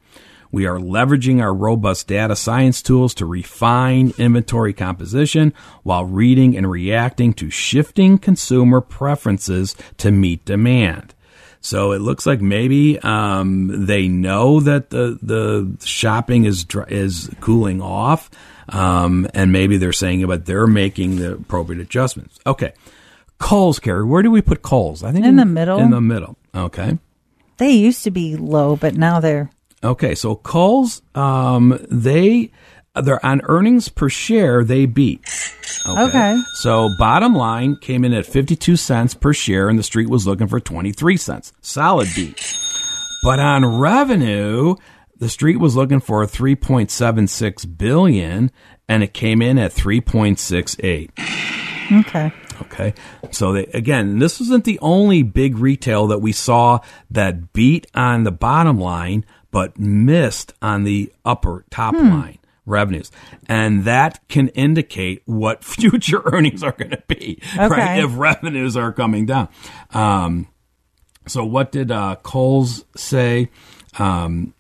[0.53, 6.71] We are leveraging our robust data science tools to refine inventory composition while reading and
[6.71, 11.15] reacting to shifting consumer preferences to meet demand.
[11.61, 17.83] So it looks like maybe um, they know that the the shopping is is cooling
[17.83, 18.31] off,
[18.71, 22.39] um, and maybe they're saying, but they're making the appropriate adjustments.
[22.47, 22.73] Okay,
[23.41, 25.03] Kohl's, Carrie, where do we put Kohl's?
[25.03, 25.81] I think In the middle.
[25.81, 26.37] In the middle.
[26.55, 26.99] Okay.
[27.57, 29.51] They used to be low, but now they're
[29.83, 32.51] Okay, so Kohl's, um, they
[32.95, 35.21] they're on earnings per share, they beat.
[35.89, 36.39] Okay.
[36.55, 40.27] So bottom line came in at fifty two cents per share, and the street was
[40.27, 41.53] looking for twenty three cents.
[41.61, 42.37] Solid beat.
[43.23, 44.77] But on revenue,
[45.19, 48.51] the street was looking for three point seven six billion,
[48.89, 51.11] and it came in at three point six eight.
[51.93, 52.33] okay.
[52.63, 52.93] Okay.
[53.31, 58.25] So they, again, this isn't the only big retail that we saw that beat on
[58.25, 63.11] the bottom line, but missed on the upper top line revenues.
[63.49, 68.03] And that can indicate what future earnings are going to be, right?
[68.03, 69.49] If revenues are coming down.
[69.93, 70.49] Um,
[71.27, 73.51] so what did uh, Kohl's say?
[73.99, 74.55] Um,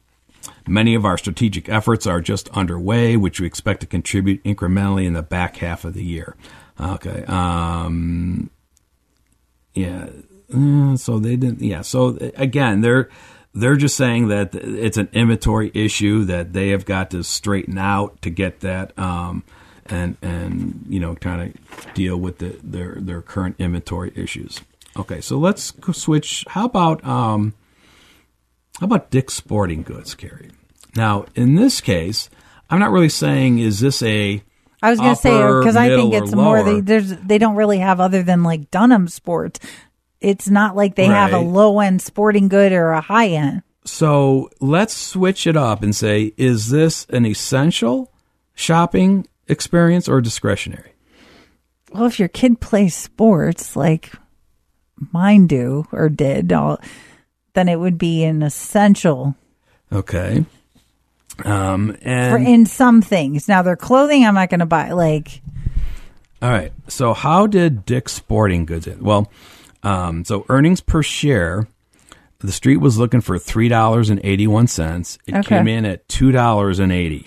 [0.66, 5.14] Many of our strategic efforts are just underway, which we expect to contribute incrementally in
[5.14, 6.37] the back half of the year.
[6.81, 7.24] Okay.
[7.24, 8.50] Um,
[9.74, 10.11] yeah.
[10.55, 11.61] Uh, so they didn't.
[11.61, 11.83] Yeah.
[11.83, 13.09] So again, they're
[13.55, 18.21] they're just saying that it's an inventory issue that they have got to straighten out
[18.23, 18.97] to get that.
[18.99, 19.45] Um,
[19.87, 24.61] and and you know kind of deal with the, their their current inventory issues.
[24.97, 26.45] Okay, so let's switch.
[26.49, 27.55] How about um,
[28.79, 30.51] how about Dick's Sporting Goods, Carrie?
[30.97, 32.29] Now, in this case,
[32.69, 34.43] I'm not really saying is this a
[34.83, 37.79] I was going to say because I think it's more they, there's they don't really
[37.79, 39.61] have other than like Dunham Sports.
[40.20, 43.62] It's not like they have a low end sporting good or a high end.
[43.85, 48.12] So let's switch it up and say, is this an essential
[48.54, 50.92] shopping experience or discretionary?
[51.92, 54.12] Well, if your kid plays sports like
[55.12, 56.78] mine do or did, I'll,
[57.54, 59.35] then it would be an essential.
[59.90, 60.44] Okay.
[61.44, 63.48] Um, and for in some things.
[63.48, 64.92] Now, their clothing, I'm not going to buy.
[64.92, 65.40] Like,
[66.42, 66.72] all right.
[66.87, 68.88] So, how did Dick's Sporting Goods?
[68.98, 69.30] Well,
[69.83, 71.69] um, so earnings per share,
[72.40, 75.19] the street was looking for three dollars and eighty one cents.
[75.27, 75.57] It okay.
[75.57, 77.25] came in at two dollars and eighty.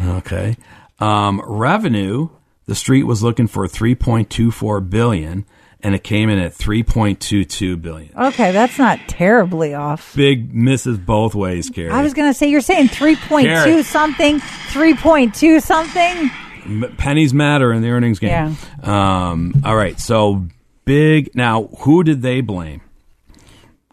[0.00, 0.56] Okay.
[1.00, 2.28] Um, revenue,
[2.66, 5.46] the street was looking for 3.24 billion
[5.80, 8.12] and it came in at 3.22 billion.
[8.16, 10.14] Okay, that's not terribly off.
[10.16, 11.90] Big misses both ways, Carrie.
[11.90, 16.96] I was going to say you're saying 3.2 something, 3.2 something.
[16.96, 18.30] Pennies matter in the earnings game.
[18.30, 19.30] Yeah.
[19.30, 20.48] Um, all right, so
[20.88, 21.36] big.
[21.36, 22.80] Now, who did they blame?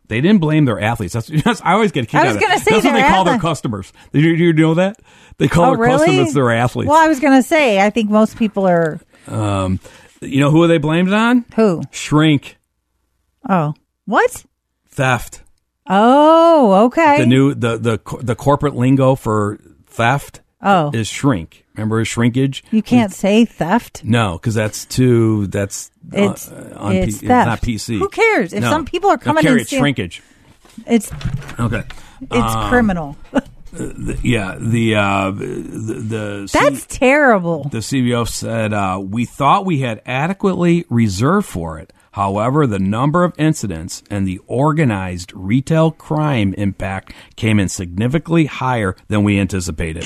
[0.08, 1.14] They didn't blame their athletes.
[1.14, 3.24] That's, that's I always get kicked I was going to say that's what they call
[3.26, 3.92] their customers.
[4.14, 5.00] Do you, you know that?
[5.38, 6.06] They call oh, their really?
[6.06, 6.90] customers their athletes.
[6.90, 9.00] Well, I was going to say, I think most people are.
[9.28, 9.80] Um,
[10.22, 11.46] you know who are they blamed on?
[11.56, 11.82] Who?
[11.92, 12.58] Shrink.
[13.48, 13.74] Oh,
[14.06, 14.46] what?
[14.88, 15.44] Theft.
[15.88, 17.18] Oh, okay.
[17.20, 20.42] The new the the the corporate lingo for theft.
[20.66, 21.64] Oh, is shrink.
[21.76, 22.64] Remember shrinkage?
[22.72, 24.04] You can't it's, say theft.
[24.04, 25.46] No, because that's too.
[25.48, 27.48] That's it's uh, on it's, P, theft.
[27.48, 28.00] not PC.
[28.00, 28.70] Who cares if no.
[28.72, 30.24] some people are coming no, and it's shrinkage.
[30.88, 31.12] It's
[31.60, 31.84] okay.
[32.22, 33.18] It's um, criminal.
[33.72, 37.66] the, yeah, the, uh, the, the that's C- terrible.
[37.66, 41.94] The CFO said uh, we thought we had adequately reserved for it.
[42.12, 48.96] However, the number of incidents and the organized retail crime impact came in significantly higher
[49.10, 50.06] than we anticipated.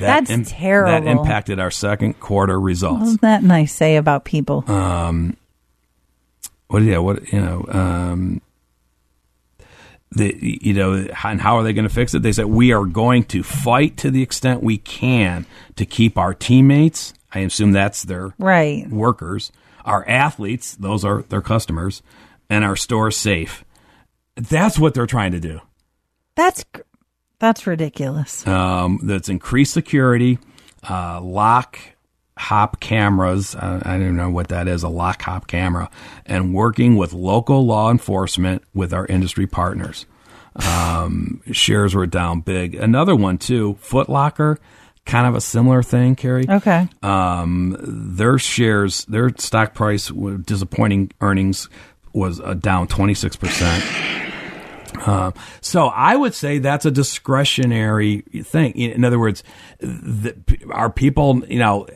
[0.00, 1.04] That That's Im- terrible.
[1.04, 3.00] That impacted our second quarter results.
[3.00, 4.64] Wasn't that nice say about people?
[4.70, 5.36] Um,
[6.68, 6.82] what?
[6.82, 7.64] Yeah, what you know?
[7.68, 8.40] Um,
[10.10, 12.84] the you know and how are they going to fix it they said we are
[12.84, 15.44] going to fight to the extent we can
[15.76, 19.52] to keep our teammates i assume that's their right workers
[19.84, 22.02] our athletes those are their customers
[22.48, 23.64] and our stores safe
[24.36, 25.60] that's what they're trying to do
[26.34, 26.64] that's
[27.38, 30.38] that's ridiculous um, that's increased security
[30.88, 31.78] uh, lock
[32.38, 33.54] hop cameras.
[33.54, 35.90] Uh, I don't know what that is, a lock hop camera,
[36.24, 40.06] and working with local law enforcement with our industry partners.
[40.54, 42.74] Um, shares were down big.
[42.74, 44.58] Another one too, Foot Locker,
[45.04, 46.46] kind of a similar thing, Carrie.
[46.48, 46.88] Okay.
[47.02, 51.68] Um, their shares, their stock price, disappointing earnings
[52.12, 54.17] was uh, down 26%.
[55.06, 58.72] Um, so I would say that's a discretionary thing.
[58.72, 59.44] In other words,
[59.78, 60.36] the,
[60.70, 61.86] are people, you know,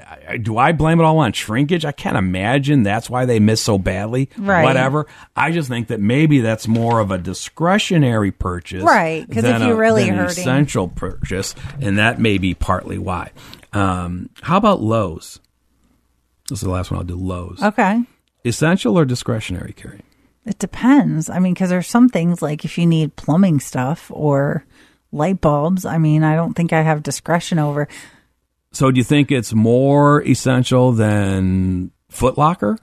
[0.40, 1.84] do I blame it all on shrinkage?
[1.84, 4.28] I can't imagine that's why they miss so badly.
[4.36, 4.62] Right.
[4.64, 5.06] Whatever.
[5.36, 9.26] I just think that maybe that's more of a discretionary purchase, right?
[9.26, 13.32] Because if you're a, really hurting, essential purchase, and that may be partly why.
[13.72, 15.40] Um, how about Lowe's?
[16.48, 17.16] This is the last one I'll do.
[17.16, 17.62] Lowe's.
[17.62, 18.02] Okay.
[18.44, 20.02] Essential or discretionary, Carrie?
[20.44, 21.30] It depends.
[21.30, 24.64] I mean, because there's some things like if you need plumbing stuff or
[25.12, 25.84] light bulbs.
[25.84, 27.86] I mean, I don't think I have discretion over.
[28.72, 32.78] So, do you think it's more essential than Footlocker?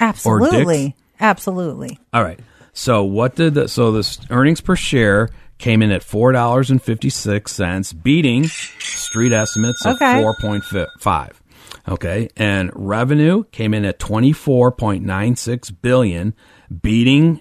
[0.00, 1.98] Absolutely, absolutely.
[2.12, 2.40] All right.
[2.72, 6.82] So, what did the, so the earnings per share came in at four dollars and
[6.82, 10.20] fifty six cents, beating street estimates of okay.
[10.20, 10.64] four point
[10.98, 11.40] five.
[11.88, 16.34] Okay, and revenue came in at twenty four point nine six billion,
[16.82, 17.40] beating,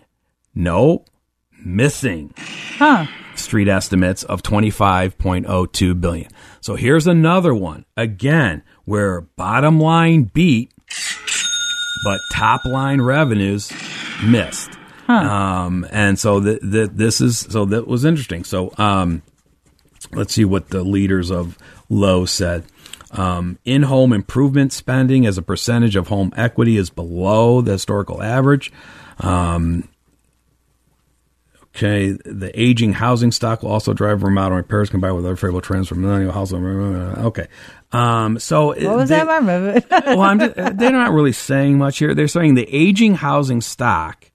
[0.54, 1.06] no,
[1.64, 2.34] missing.
[2.78, 3.08] Huh.
[3.36, 6.30] Street estimates of 25.02 billion.
[6.62, 7.86] So here's another one.
[7.96, 10.72] Again, where bottom line beat,
[12.04, 13.72] but top line revenues
[14.24, 14.72] missed.
[15.06, 15.14] Huh.
[15.14, 18.44] Um, and so the, the, this is, so that was interesting.
[18.44, 19.22] So, um,
[20.12, 21.58] let's see what the leaders of
[21.90, 22.66] Lowe's said.
[23.12, 28.22] Um, in home improvement spending as a percentage of home equity is below the historical
[28.22, 28.72] average.
[29.20, 29.90] Um,
[31.78, 35.88] Okay, the aging housing stock will also drive remodel repairs combined with other favorable trends
[35.88, 36.64] from millennial household.
[36.64, 37.48] Okay,
[37.92, 39.30] um, so What was that?
[39.30, 42.16] I remember well, I'm just, they're not really saying much here.
[42.16, 44.32] They're saying the aging housing stock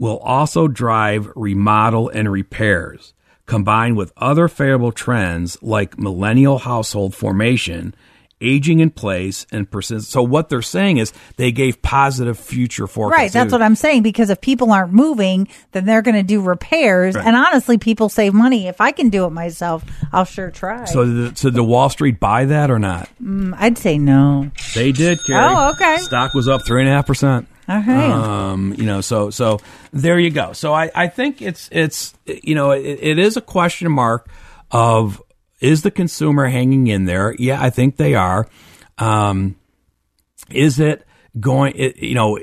[0.00, 3.14] will also drive remodel and repairs
[3.46, 7.94] combined with other favorable trends like millennial household formation,
[8.40, 10.10] aging in place, and persist.
[10.10, 13.18] So what they're saying is they gave positive future forecasts.
[13.18, 14.02] Right, that's what I'm saying.
[14.02, 17.14] Because if people aren't moving, then they're going to do repairs.
[17.14, 17.26] Right.
[17.26, 18.66] And honestly, people save money.
[18.68, 20.84] If I can do it myself, I'll sure try.
[20.84, 23.08] So, the, so did Wall Street buy that or not?
[23.22, 24.50] Mm, I'd say no.
[24.74, 25.54] They did, Carrie.
[25.54, 25.98] Oh, okay.
[25.98, 27.48] Stock was up three and a half percent.
[27.68, 28.10] All right.
[28.10, 29.60] Um, you know, so so
[29.92, 30.54] there you go.
[30.54, 34.30] So I, I think it's it's you know it, it is a question mark
[34.70, 35.22] of
[35.60, 37.34] is the consumer hanging in there?
[37.38, 38.48] Yeah, I think they are.
[38.98, 39.56] Um,
[40.50, 41.06] is it
[41.38, 41.74] going?
[41.76, 42.38] You know,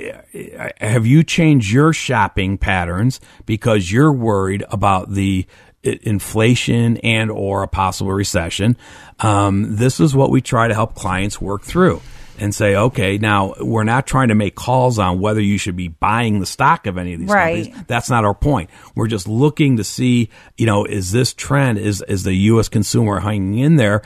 [0.80, 5.46] have you changed your shopping patterns because you're worried about the
[5.84, 8.78] inflation and or a possible recession?
[9.20, 12.02] Um, this is what we try to help clients work through
[12.40, 15.88] and say, okay, now we're not trying to make calls on whether you should be
[15.88, 17.64] buying the stock of any of these Right.
[17.66, 17.86] companies.
[17.88, 18.70] That's not our point.
[18.96, 22.68] We're just looking to see, you know, is this trend is is the U.S.
[22.70, 24.02] consumer hanging in there?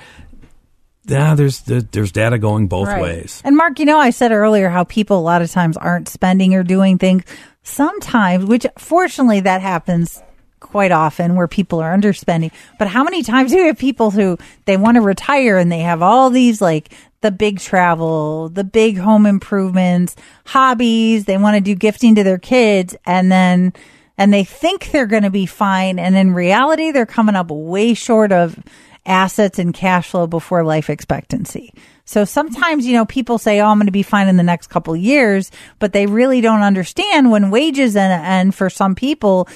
[1.06, 3.02] Yeah, there's there's data going both Right.
[3.02, 3.42] ways.
[3.44, 6.54] And Mark, you know, I said earlier how people a lot of times aren't spending
[6.54, 7.24] or doing things.
[7.64, 10.22] Sometimes, which fortunately that happens
[10.60, 12.52] quite often where people are underspending.
[12.78, 15.80] But how many times do you have people who they want to retire and they
[15.80, 20.15] have all these like the big travel, the big home improvements,
[20.45, 23.74] hobbies, they want to do gifting to their kids and then
[24.17, 27.93] and they think they're going to be fine and in reality they're coming up way
[27.93, 28.57] short of
[29.05, 31.74] assets and cash flow before life expectancy.
[32.05, 34.67] So sometimes, you know, people say, "Oh, I'm going to be fine in the next
[34.67, 39.47] couple years," but they really don't understand when wages and and for some people,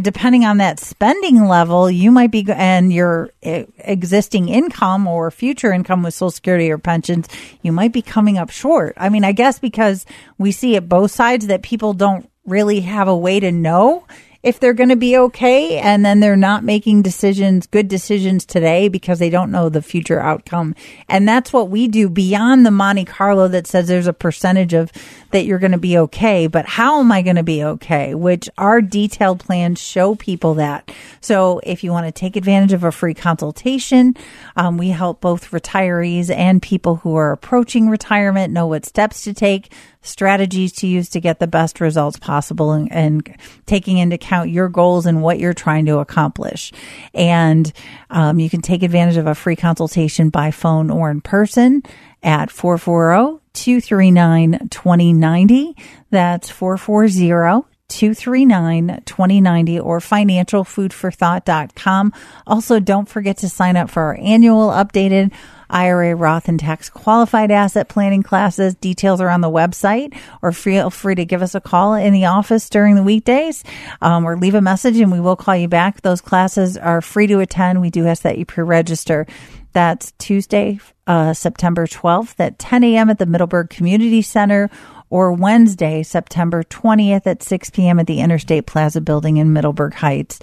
[0.00, 6.02] depending on that spending level, you might be and your existing income or future income
[6.02, 7.28] with Social Security or pensions,
[7.60, 8.94] you might be coming up short.
[8.96, 10.06] I mean, I guess because
[10.38, 14.06] we see it both sides that people don't really have a way to know
[14.42, 18.88] if they're going to be okay and then they're not making decisions good decisions today
[18.88, 20.74] because they don't know the future outcome.
[21.08, 24.90] And that's what we do beyond the monte carlo that says there's a percentage of
[25.30, 26.46] that you're going to be okay.
[26.46, 28.14] But how am i going to be okay?
[28.14, 30.90] Which our detailed plans show people that.
[31.20, 34.16] So if you want to take advantage of a free consultation
[34.56, 39.34] um, we help both retirees and people who are approaching retirement know what steps to
[39.34, 39.72] take
[40.02, 43.36] strategies to use to get the best results possible and, and
[43.66, 46.72] taking into account your goals and what you're trying to accomplish.
[47.14, 47.72] And
[48.10, 51.82] um, you can take advantage of a free consultation by phone or in person
[52.22, 55.76] at 440 239 2090.
[56.10, 62.12] That's 440 239 2090 or financialfoodforthought.com.
[62.46, 65.32] Also, don't forget to sign up for our annual updated
[65.72, 68.74] IRA, Roth, and tax qualified asset planning classes.
[68.74, 72.26] Details are on the website, or feel free to give us a call in the
[72.26, 73.64] office during the weekdays,
[74.00, 76.02] um, or leave a message and we will call you back.
[76.02, 77.80] Those classes are free to attend.
[77.80, 79.26] We do ask that you pre-register.
[79.72, 83.08] That's Tuesday, uh, September 12th at 10 a.m.
[83.08, 84.70] at the Middleburg Community Center
[85.12, 88.00] or Wednesday, September 20th at 6 p.m.
[88.00, 90.38] at the Interstate Plaza building in Middleburg Heights.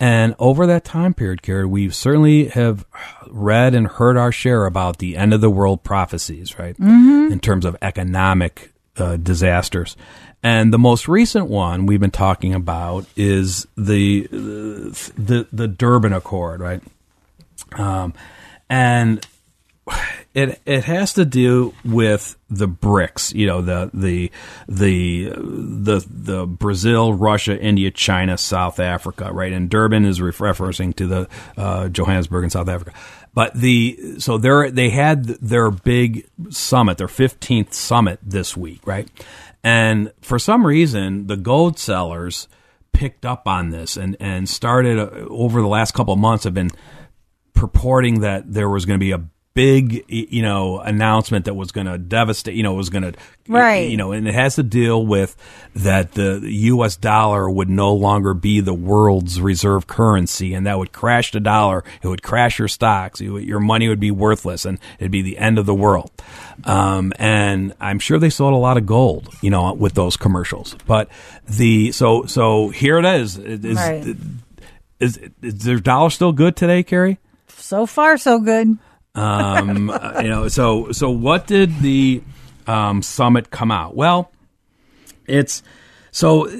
[0.04, 2.84] And over that time period, Carrie, we certainly have
[3.30, 6.76] read and heard our share about the end of the world prophecies, right?
[6.76, 7.32] Mhm.
[7.32, 9.96] In terms of economic uh, disasters.
[10.42, 16.60] And the most recent one we've been talking about is the the the Durban Accord,
[16.60, 16.82] right?
[17.72, 18.12] Um,
[18.68, 19.26] and
[20.34, 24.30] it it has to do with the BRICS, you know, the the
[24.68, 29.52] the the the Brazil, Russia, India, China, South Africa, right?
[29.52, 32.92] And Durban is ref- referencing to the uh, Johannesburg in South Africa.
[33.34, 39.08] But the so they they had their big summit, their 15th summit this week, right?
[39.62, 42.48] And for some reason, the gold sellers
[42.92, 46.54] picked up on this and and started uh, over the last couple of months have
[46.54, 46.70] been
[47.52, 49.22] purporting that there was going to be a
[49.54, 53.12] big, you know, announcement that was going to devastate, you know, was going to,
[53.46, 53.88] Right.
[53.88, 55.36] you know, and it has to deal with
[55.76, 56.96] that the U.S.
[56.96, 61.84] dollar would no longer be the world's reserve currency, and that would crash the dollar.
[62.02, 63.20] It would crash your stocks.
[63.20, 66.10] Your money would be worthless, and it'd be the end of the world.
[66.64, 70.74] Um, and I'm sure they sold a lot of gold, you know, with those commercials.
[70.86, 71.08] But
[71.48, 73.38] the so so here it is.
[73.38, 74.16] Is, Right.
[74.98, 77.18] is, is their dollar still good today, Carrie?
[77.48, 78.78] So far, so good.
[79.14, 82.22] Um, uh, you know, so so what did the
[82.66, 83.94] um, summit come out?
[83.94, 84.32] Well,
[85.26, 85.62] it's
[86.10, 86.50] so uh,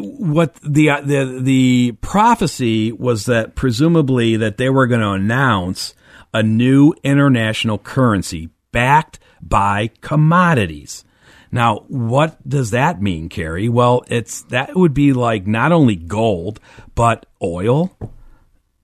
[0.00, 5.94] what the uh, the the prophecy was that presumably that they were going to announce
[6.32, 11.04] a new international currency backed by commodities.
[11.52, 13.68] Now, what does that mean, Carrie?
[13.68, 16.58] Well, it's that would be like not only gold,
[16.94, 17.96] but oil,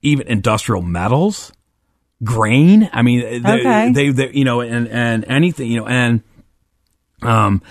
[0.01, 1.51] even industrial metals,
[2.23, 2.89] grain.
[2.93, 3.91] I mean, they, Okay.
[3.91, 6.21] they, they, you know, and and anything, you know, and
[7.21, 7.61] um,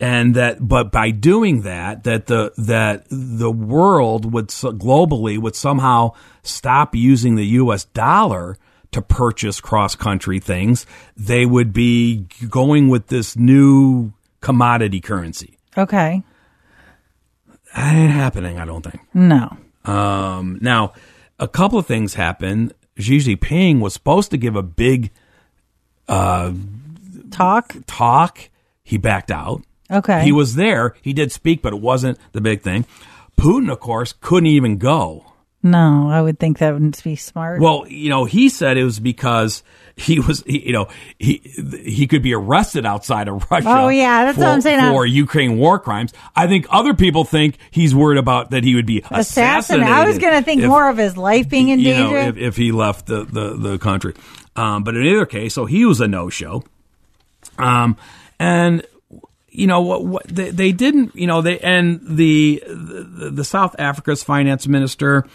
[0.00, 6.12] and that, but by doing that, that the that the world would globally would somehow
[6.42, 7.84] stop using the U.S.
[7.84, 8.56] dollar
[8.90, 10.86] to purchase cross country things.
[11.16, 15.56] They would be going with this new commodity currency.
[15.78, 16.22] Okay.
[17.74, 19.00] That ain't happening, I don't think.
[19.14, 19.56] No.
[19.84, 20.92] Um, now,
[21.38, 22.74] a couple of things happened.
[22.98, 25.10] Xi Jinping was supposed to give a big
[26.08, 26.52] uh,
[27.30, 27.74] talk.
[27.86, 28.50] Talk.
[28.82, 29.62] He backed out.
[29.90, 30.24] Okay.
[30.24, 30.94] He was there.
[31.02, 32.86] He did speak, but it wasn't the big thing.
[33.36, 35.31] Putin, of course, couldn't even go.
[35.62, 37.60] No, I would think that wouldn't be smart.
[37.60, 39.62] Well, you know, he said it was because
[39.94, 40.88] he was, he, you know,
[41.18, 41.40] he
[41.84, 43.68] he could be arrested outside of Russia.
[43.68, 44.80] Oh, yeah, that's for, what I'm saying.
[44.92, 46.12] for Ukraine war crimes.
[46.34, 49.20] I think other people think he's worried about that he would be Assassin.
[49.20, 49.92] assassinated.
[49.92, 52.22] I was going to think if- more of his life being in you danger.
[52.22, 54.14] know, if, if he left the, the, the country.
[54.56, 56.64] Um, but in either case, so he was a no show.
[57.58, 57.96] Um,
[58.38, 58.84] and
[59.52, 63.76] you know what, what they, they didn't, you know, they, and the, the, the South
[63.78, 65.26] Africa's finance minister,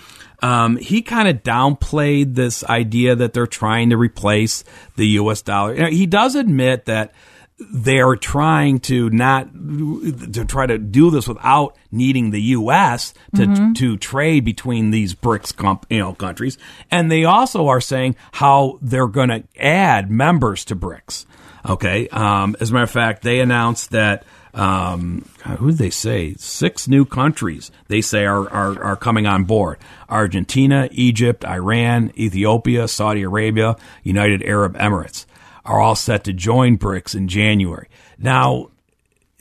[0.42, 4.64] um, he kind of downplayed this idea that they're trying to replace
[4.96, 5.42] the U.S.
[5.42, 5.74] dollar.
[5.76, 7.14] You know, he does admit that
[7.60, 13.16] they're trying to not to try to do this without needing the U.S.
[13.36, 13.76] to Mhm.
[13.78, 16.60] to trade between these BRICS comp, you know countries,
[16.92, 21.26] and they also are saying how they're going to add members to BRICS.
[21.66, 24.26] Okay, um, as a matter of fact, they announced that.
[24.54, 25.30] Um,
[25.60, 26.34] who did they say?
[26.40, 29.78] Six new countries they say are, are, are coming on board:
[30.10, 35.26] Argentina, Egypt, Iran, Ethiopia, Saudi Arabia, United Arab Emirates
[35.68, 37.90] are all set to join BRICS in January.
[38.18, 38.70] Now,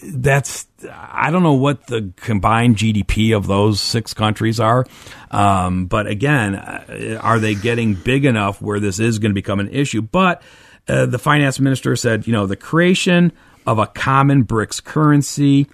[0.02, 4.84] that's I don't know what the combined GDP of those six countries are,
[5.30, 9.58] um, but again, uh, are they getting big enough where this is going to become
[9.58, 10.02] an issue?
[10.02, 10.42] But
[10.88, 13.32] uh, the finance minister said, you know, the creation
[13.66, 15.66] of a common BRICS currency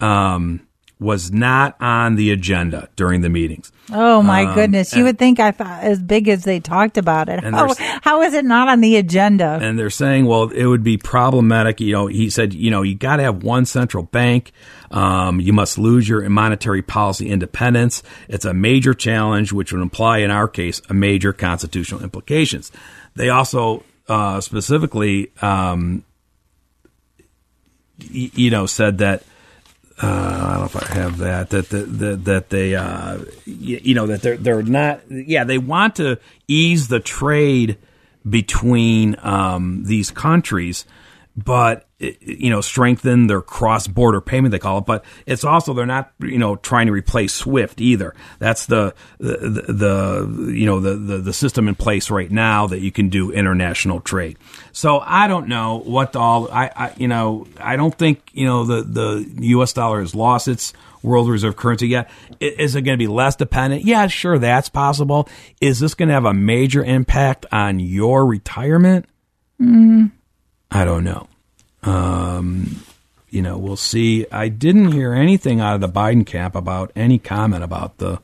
[0.00, 0.60] um,
[1.00, 3.72] was not on the agenda during the meetings.
[3.92, 4.92] oh my Um, goodness!
[4.92, 7.42] You and- would think I thought as big as they talked about it.
[7.42, 9.58] How, how is it not on the agenda?
[9.60, 11.80] and they're saying, well, it would be problematic.
[11.80, 14.52] You know, he said, you know, you got to have one central bank.
[14.92, 18.04] Um, you must lose your monetary policy independence.
[18.28, 22.70] It's a major challenge, which would imply, in our case, a major constitutional implications.
[23.16, 23.82] They also
[24.12, 26.04] uh, specifically, um,
[27.98, 29.22] y- you know, said that.
[30.02, 31.50] Uh, I don't know if I have that.
[31.50, 35.00] That that that, that they, uh, y- you know, that they're they're not.
[35.10, 37.78] Yeah, they want to ease the trade
[38.28, 40.84] between um, these countries,
[41.36, 41.86] but
[42.20, 44.52] you know, strengthen their cross-border payment.
[44.52, 48.14] They call it, but it's also they're not you know trying to replace SWIFT either.
[48.38, 52.66] That's the the, the, the you know the, the the system in place right now
[52.66, 54.36] that you can do international trade.
[54.72, 58.64] So I don't know what all I, I you know I don't think you know
[58.64, 59.72] the the U.S.
[59.72, 60.72] dollar has lost its
[61.02, 62.10] world reserve currency yet.
[62.40, 63.84] Is it going to be less dependent?
[63.84, 65.28] Yeah, sure, that's possible.
[65.60, 69.06] Is this going to have a major impact on your retirement?
[69.60, 70.12] Mm.
[70.70, 71.28] I don't know.
[71.82, 72.82] Um,
[73.30, 74.26] you know, we'll see.
[74.30, 78.20] I didn't hear anything out of the Biden camp about any comment about the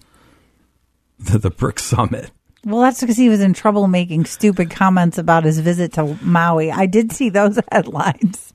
[1.19, 2.31] the, the BRICS summit.
[2.65, 6.71] Well, that's because he was in trouble making stupid comments about his visit to Maui.
[6.71, 8.53] I did see those headlines.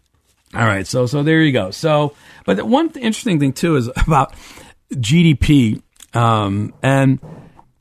[0.53, 1.71] All right, so so there you go.
[1.71, 2.13] So,
[2.45, 4.33] but the one th- interesting thing too is about
[4.93, 5.81] GDP,
[6.13, 7.19] um, and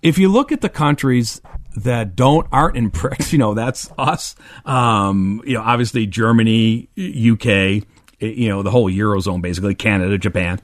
[0.01, 1.43] if you look at the countries
[1.77, 4.35] that don't aren't in BRICS, you know that's us.
[4.65, 7.85] Um, you know, obviously Germany, UK,
[8.21, 10.61] you know the whole eurozone, basically Canada, Japan.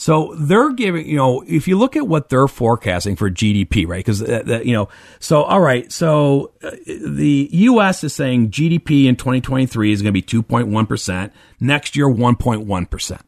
[0.00, 3.98] So they're giving, you know, if you look at what they're forecasting for GDP, right?
[3.98, 4.22] Because,
[4.64, 4.88] you know,
[5.18, 5.92] so, all right.
[5.92, 8.02] So uh, the U.S.
[8.02, 11.30] is saying GDP in 2023 is going to be 2.1%.
[11.60, 13.20] Next year, 1.1%.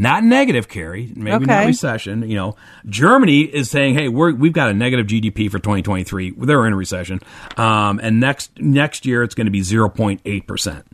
[0.00, 1.12] Not negative, Carrie.
[1.16, 1.66] Maybe not Okay.
[1.66, 2.28] recession.
[2.28, 6.34] You know, Germany is saying, "Hey, we're we've got a negative GDP for 2023.
[6.38, 7.20] They're in a recession,
[7.56, 10.84] um, and next next year it's going to be 0.8 percent."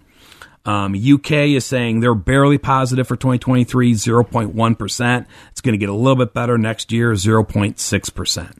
[0.66, 5.26] Um, UK is saying they're barely positive for 2023, 0.1 percent.
[5.50, 8.56] It's going to get a little bit better next year, 0.6 percent.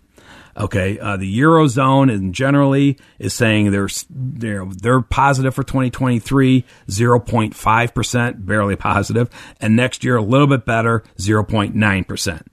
[0.57, 7.94] Okay, uh, the eurozone and generally is saying they're they're they're positive for 2023, 0.5
[7.94, 9.28] percent, barely positive,
[9.61, 12.46] and next year a little bit better, 0.9 percent.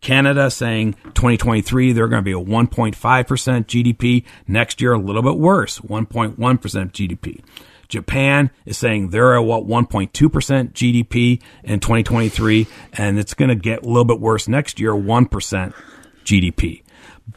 [0.00, 4.24] Canada saying 2023 they're going to be a 1.5 percent GDP.
[4.46, 7.42] Next year a little bit worse, 1.1 percent GDP.
[7.88, 13.56] Japan is saying they're at what 1.2 percent GDP in 2023, and it's going to
[13.56, 15.74] get a little bit worse next year, 1 percent
[16.22, 16.82] GDP.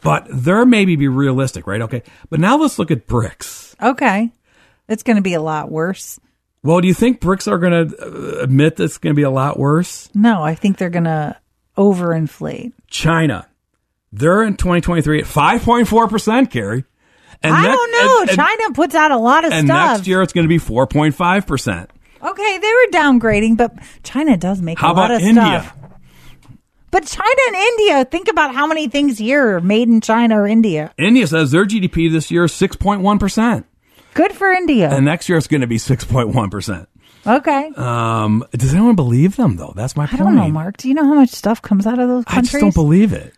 [0.00, 1.82] But there maybe be realistic, right?
[1.82, 2.02] Okay.
[2.30, 3.74] But now let's look at BRICS.
[3.82, 4.30] Okay.
[4.88, 6.18] It's going to be a lot worse.
[6.62, 7.96] Well, do you think BRICS are going to
[8.40, 10.08] uh, admit that it's going to be a lot worse?
[10.14, 11.36] No, I think they're going to
[11.76, 12.72] overinflate.
[12.88, 13.46] China,
[14.12, 16.84] they're in 2023 at 5.4%, Carrie.
[17.42, 18.20] And I next- don't know.
[18.22, 19.96] and- and- China puts out a lot of And stuff.
[19.98, 21.88] next year it's going to be 4.5%.
[22.22, 23.74] Okay, they were downgrading, but
[24.04, 25.42] China does make How a lot about of India?
[25.42, 25.76] stuff.
[26.92, 30.46] But China and India, think about how many things here are made in China or
[30.46, 30.92] India.
[30.98, 33.64] India says their GDP this year is 6.1%.
[34.12, 34.90] Good for India.
[34.90, 36.86] And next year it's going to be 6.1%.
[37.26, 37.70] okay.
[37.76, 39.72] Um, does anyone believe them, though?
[39.74, 40.20] That's my point.
[40.20, 40.76] I don't know, Mark.
[40.76, 42.54] Do you know how much stuff comes out of those countries?
[42.54, 43.34] I just don't believe it.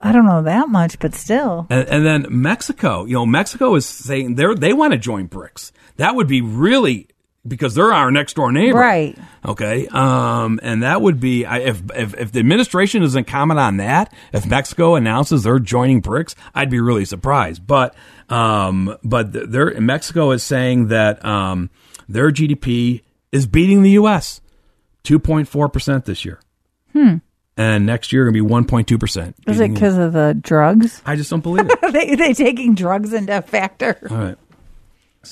[0.00, 1.66] I don't know that much, but still.
[1.68, 5.72] And, and then Mexico, you know, Mexico is saying they they want to join BRICS.
[5.96, 7.08] That would be really
[7.46, 9.18] because they're our next door neighbor, Right.
[9.46, 14.12] Okay, um, and that would be if, if if the administration doesn't comment on that,
[14.32, 17.66] if Mexico announces they're joining BRICS, I'd be really surprised.
[17.66, 17.94] But
[18.30, 21.68] um, but they're Mexico is saying that um,
[22.08, 24.40] their GDP is beating the U.S.
[25.02, 26.40] two point four percent this year,
[26.94, 27.16] Hmm.
[27.58, 29.36] and next year going to be one point two percent.
[29.46, 31.02] Is it because of the drugs?
[31.04, 31.78] I just don't believe it.
[31.94, 33.96] They, they taking drugs into factor?
[34.10, 34.36] All right.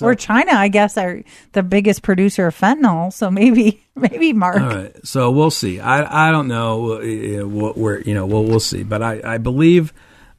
[0.01, 1.23] Or China, I guess, are
[1.53, 3.13] the biggest producer of fentanyl.
[3.13, 4.61] So maybe, maybe Mark.
[4.61, 5.07] All right.
[5.07, 5.81] So we'll see.
[5.81, 7.01] I I don't know
[7.47, 8.83] what we're you know we'll we'll see.
[8.83, 9.93] But I I believe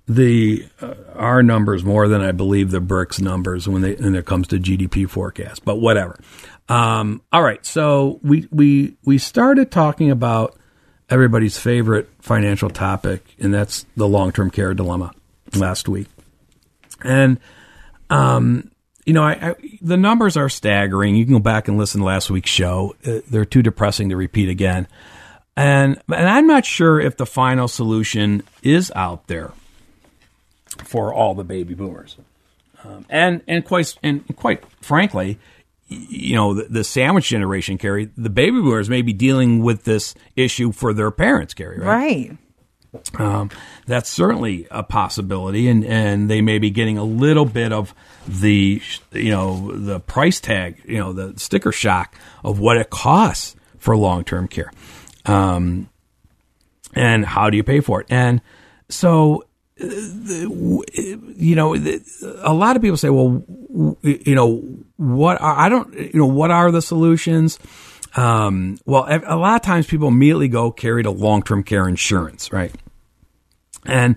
[0.08, 4.26] the uh, our numbers more than I believe the BRICS numbers when they when it
[4.26, 5.64] comes to GDP forecast.
[5.66, 6.20] But whatever.
[6.70, 7.22] Um.
[7.32, 7.66] All right.
[7.66, 10.58] So we we we started talking about
[11.10, 15.14] everybody's favorite financial topic, and that's the long term care dilemma
[15.56, 16.08] last week,
[17.04, 17.40] and
[18.10, 18.72] um
[19.06, 21.16] you know, I, I, the numbers are staggering.
[21.16, 22.96] You can go back and listen to last week's show.
[23.06, 24.88] Uh, they're too depressing to repeat again.
[25.56, 29.52] And and I'm not sure if the final solution is out there
[30.84, 32.18] for all the baby boomers.
[32.84, 35.38] Um, and and quite and quite frankly,
[35.88, 40.16] you know, the, the sandwich generation, Carrie, the baby boomers may be dealing with this
[40.36, 41.88] issue for their parents, Carrie, right?
[41.88, 42.38] Right.
[43.20, 43.50] Um,
[43.88, 47.94] that's certainly a possibility, and, and they may be getting a little bit of
[48.28, 53.56] the you know the price tag, you know the sticker shock of what it costs
[53.78, 54.72] for long term care,
[55.26, 55.90] um,
[56.94, 58.08] and how do you pay for it?
[58.10, 58.42] And
[58.90, 59.46] so,
[59.82, 63.44] uh, you know, a lot of people say, well,
[64.02, 64.64] you know,
[64.98, 67.60] what are I don't you know what are the solutions?
[68.16, 72.52] Um, well, a lot of times people immediately go Carrie to long term care insurance,
[72.52, 72.72] right?
[73.86, 74.16] And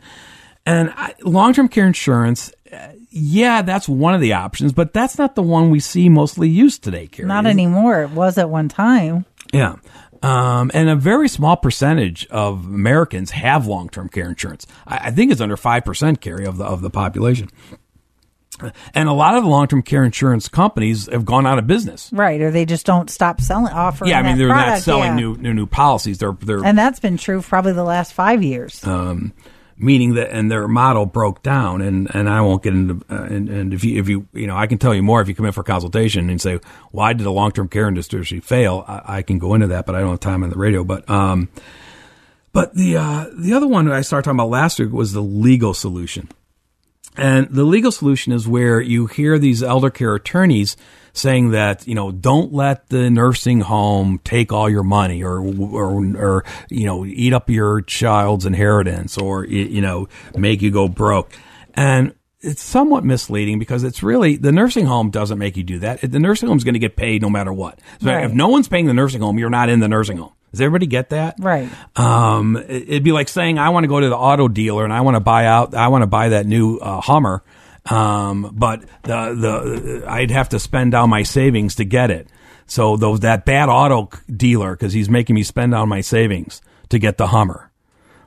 [0.66, 0.92] and
[1.22, 5.42] long term care insurance, uh, yeah, that's one of the options, but that's not the
[5.42, 7.28] one we see mostly used today, Carrie.
[7.28, 8.02] Not anymore.
[8.02, 9.24] It was at one time.
[9.52, 9.76] Yeah.
[10.22, 14.66] Um, and a very small percentage of Americans have long term care insurance.
[14.86, 17.48] I, I think it's under five percent, Carrie, of the of the population.
[18.94, 22.10] And a lot of the long term care insurance companies have gone out of business.
[22.12, 22.40] Right.
[22.40, 25.14] Or they just don't stop selling, offering Yeah, I mean they're not selling yeah.
[25.14, 26.18] new, new new policies.
[26.18, 28.82] They're they're And that's been true for probably the last five years.
[28.86, 29.34] um,
[29.78, 33.48] meaning that and their model broke down and, and I won't get into uh, and,
[33.48, 35.46] and if you if you you know I can tell you more if you come
[35.46, 36.58] in for consultation and say
[36.90, 38.84] why did the long term care industry fail?
[38.86, 40.84] I, I can go into that but I don't have time on the radio.
[40.84, 41.48] But um
[42.52, 45.74] but the uh, the other one I started talking about last week was the legal
[45.74, 46.30] solution.
[47.14, 50.74] And the legal solution is where you hear these elder care attorneys
[51.16, 56.04] saying that you know don't let the nursing home take all your money or or,
[56.16, 61.32] or you know eat up your child's inheritance or you know make you go broke
[61.74, 66.00] and it's somewhat misleading because it's really the nursing home doesn't make you do that
[66.02, 68.24] the nursing home is going to get paid no matter what so Right.
[68.24, 70.86] if no one's paying the nursing home you're not in the nursing home Does everybody
[70.86, 71.34] get that?
[71.40, 71.68] Right.
[71.96, 74.92] Um, it- it'd be like saying I want to go to the auto dealer and
[74.92, 77.42] I want to buy out, I want to buy that new uh, Hummer,
[77.90, 82.28] um, but the the I'd have to spend down my savings to get it.
[82.66, 86.98] So those that bad auto dealer because he's making me spend down my savings to
[86.98, 87.70] get the Hummer.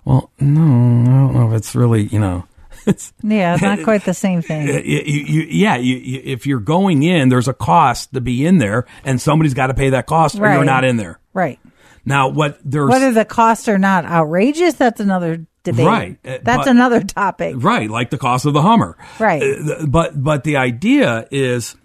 [0.05, 2.45] Well, no, I don't know if it's really you know.
[2.86, 4.68] It's, Yeah, it's not quite the same thing.
[4.86, 8.45] you, you, you- yeah, you, you, if you're going in, there's a cost to be
[8.45, 11.20] in there, and somebody's got to pay that cost, or you're not in there.
[11.34, 11.60] Right.
[12.05, 15.86] Now, what there's Whether the costs are not outrageous, that's another debate.
[15.86, 17.55] Right, uh, That's but- another topic.
[17.57, 19.41] right, like the cost of the Hummer, Right.
[19.41, 21.76] Uh, but but the idea is,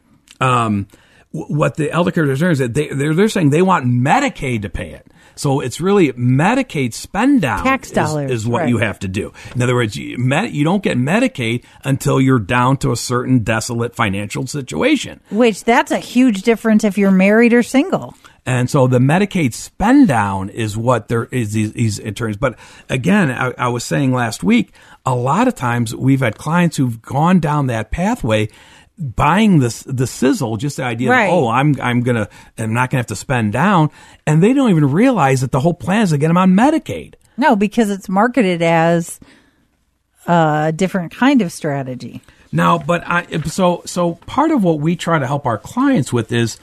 [0.41, 0.87] um,
[1.31, 4.91] what the elder care is that they they're, they're saying they want Medicaid to pay
[4.91, 5.07] it.
[5.37, 8.69] So it's really Medicaid spend down Tax is- dollars, is, what right.
[8.69, 9.33] you have to do.
[9.57, 13.41] In other words, you, med, you don't get Medicaid until you're down to a certain
[13.41, 15.21] desolate financial situation.
[15.31, 18.15] Which that's a huge difference if you're married or single.
[18.47, 22.37] And so the Medicaid spend down is what there is these, these attorneys.
[22.37, 22.59] But
[22.91, 24.73] again, I, I was saying last week,
[25.07, 28.49] a lot of times we've had clients who've gone down that pathway
[28.97, 31.27] buying this the sizzle just the idea Right.
[31.27, 33.91] that oh i'm i'm gonna i'm not gonna have to spend down
[34.25, 37.15] and they don't even realize that the whole plan is to get them on medicaid
[37.37, 39.19] No, because it's marketed as
[40.29, 42.23] a different kind of strategy.
[42.53, 46.31] Now, but I so so part of what we try to help our clients with
[46.31, 46.57] is,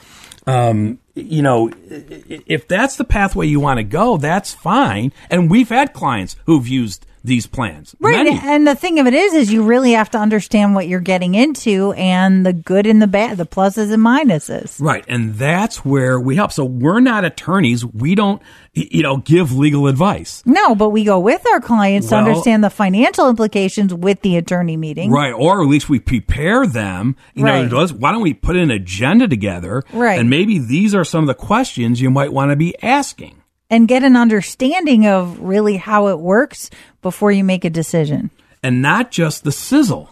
[0.47, 5.13] um, you know, if that's the pathway you want to go, that's fine.
[5.29, 7.95] And we've had clients who've used these plans.
[7.99, 8.25] Right.
[8.25, 8.39] Many.
[8.43, 11.35] And the thing of it is, is you really have to understand what you're getting
[11.35, 14.81] into and the good and the bad, the pluses and minuses.
[14.81, 16.51] Right, and that's where we help.
[16.51, 17.85] So we're not attorneys.
[17.85, 18.41] We don't,
[18.73, 20.41] you know, give legal advice.
[20.45, 24.37] No, but we go with our clients Well- to understand the financial implications with the
[24.37, 25.11] attorney meeting.
[25.11, 27.15] Right, or at least we prepare them.
[27.35, 27.71] You Right.
[27.71, 29.83] let's- why don't we put an agenda together?
[29.93, 30.19] Right.
[30.19, 33.35] And maybe these are some of the questions you might want to be asking.
[33.71, 36.69] And get an understanding of really how it works
[37.01, 38.29] before you make a decision.
[38.61, 40.09] And not just the sizzle.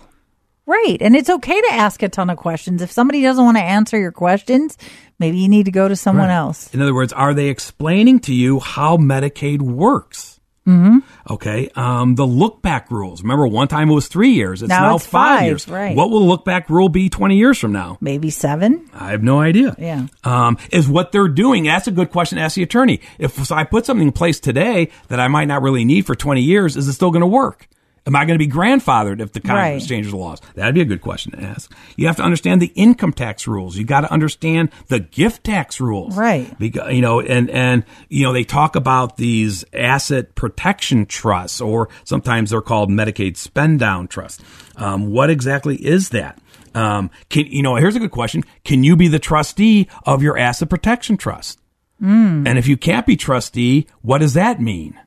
[0.65, 0.97] Right.
[1.01, 2.81] And it's okay to ask a ton of questions.
[2.81, 4.77] If somebody doesn't want to answer your questions,
[5.19, 6.35] maybe you need to go to someone Right.
[6.35, 6.73] else.
[6.73, 10.38] In other words, are they explaining to you how Medicaid works?
[10.69, 11.33] Mm-hmm.
[11.33, 11.69] Okay.
[11.75, 13.21] Um, the look back rules.
[13.21, 14.61] Remember, one time it was three years.
[14.61, 15.67] It's Now now, it's five, five, years.
[15.67, 15.95] right.
[15.95, 17.97] What will the look back rule be 20 years from now?
[18.01, 18.89] Maybe seven.
[18.93, 19.75] I have no idea.
[19.79, 20.07] Yeah.
[20.23, 21.63] Um, is what they're doing.
[21.63, 23.01] That's a good question to ask the attorney.
[23.17, 26.15] If so I put something in place today that I might not really need for
[26.15, 27.67] 20 years, is it still going to work?
[28.07, 29.87] Am I going to be grandfathered if the Congress Right.
[29.89, 30.41] changes the laws?
[30.55, 31.71] That'd be a good question to ask.
[31.95, 33.77] You have to understand the income tax rules.
[33.77, 36.17] You got to understand the gift tax rules.
[36.17, 36.57] Right.
[36.57, 41.89] Because, you know, and, and, you know, they talk about these asset protection trusts, or
[42.03, 44.43] sometimes they're called Medicaid spend down trusts.
[44.75, 46.39] Um, what exactly is that?
[46.75, 48.43] Um, can, you know, here's a good question.
[48.63, 51.59] Can you be the trustee of your asset protection trust?
[52.01, 52.47] Mm.
[52.47, 54.99] And if you can't be trustee, what does that mean?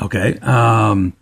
[0.00, 0.38] Okay.
[0.38, 1.14] Um,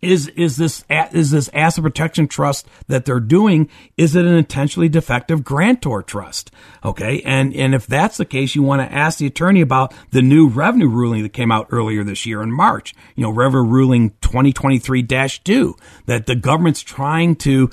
[0.00, 3.68] is is this is this asset protection trust that they're doing?
[3.96, 6.50] Is it an intentionally defective grantor trust?
[6.84, 10.22] Okay, and and if that's the case, you want to ask the attorney about the
[10.22, 12.94] new revenue ruling that came out earlier this year in March.
[13.16, 15.74] You know, Revenue Ruling 2023-2
[16.06, 17.70] that the government's trying to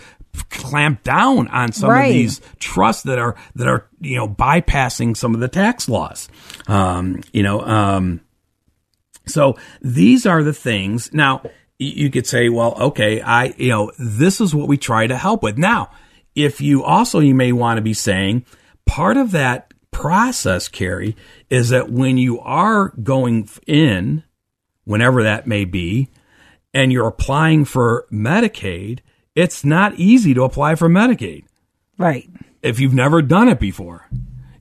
[0.49, 2.07] clamp down on some Right.
[2.07, 6.27] of these trusts that are that are you know bypassing some of the tax laws.
[6.67, 7.61] Um, you know.
[7.61, 8.21] Um,
[9.27, 11.11] so these are the things.
[11.13, 11.41] Now
[11.77, 15.43] you could say, well, okay, I, you know, this is what we try to help
[15.43, 15.57] with.
[15.57, 15.91] Now,
[16.35, 18.45] if you also, you may want to be saying
[18.85, 21.15] part of that process, Carrie,
[21.49, 24.23] is that when you are going in,
[24.83, 26.09] whenever that may be,
[26.73, 28.99] and you're applying for Medicaid,
[29.33, 31.45] it's not easy to apply for Medicaid
[31.97, 32.29] Right.
[32.61, 34.09] if you've never done it before.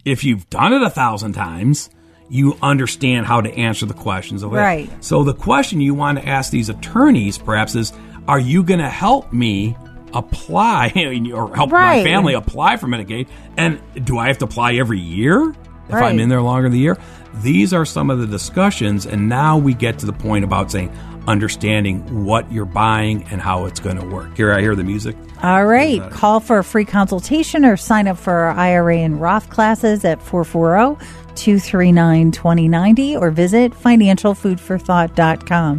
[0.04, 1.90] If you've done it a thousand times,
[2.28, 4.42] you understand how to answer the questions.
[4.42, 4.58] of that.
[4.58, 5.04] Right.
[5.04, 7.92] So the question you want to ask these attorneys perhaps is,
[8.26, 9.76] are you going to help me
[10.12, 10.92] apply
[11.34, 13.28] or help my family apply for Medicaid?
[13.56, 15.54] And do I have to apply every year
[15.88, 16.12] if Right.
[16.12, 16.98] I'm in there longer than the year?
[17.42, 19.06] These are some of the discussions.
[19.06, 20.90] And now we get to the point about saying,
[21.26, 24.36] understanding what you're buying and how it's going to work.
[24.36, 25.16] Here, I hear the music.
[25.42, 26.00] All right.
[26.10, 30.22] Call for a free consultation or sign up for our IRA and Roth classes at
[30.22, 31.04] 440
[31.34, 35.78] 239 2090 or visit financialfoodforthought.com.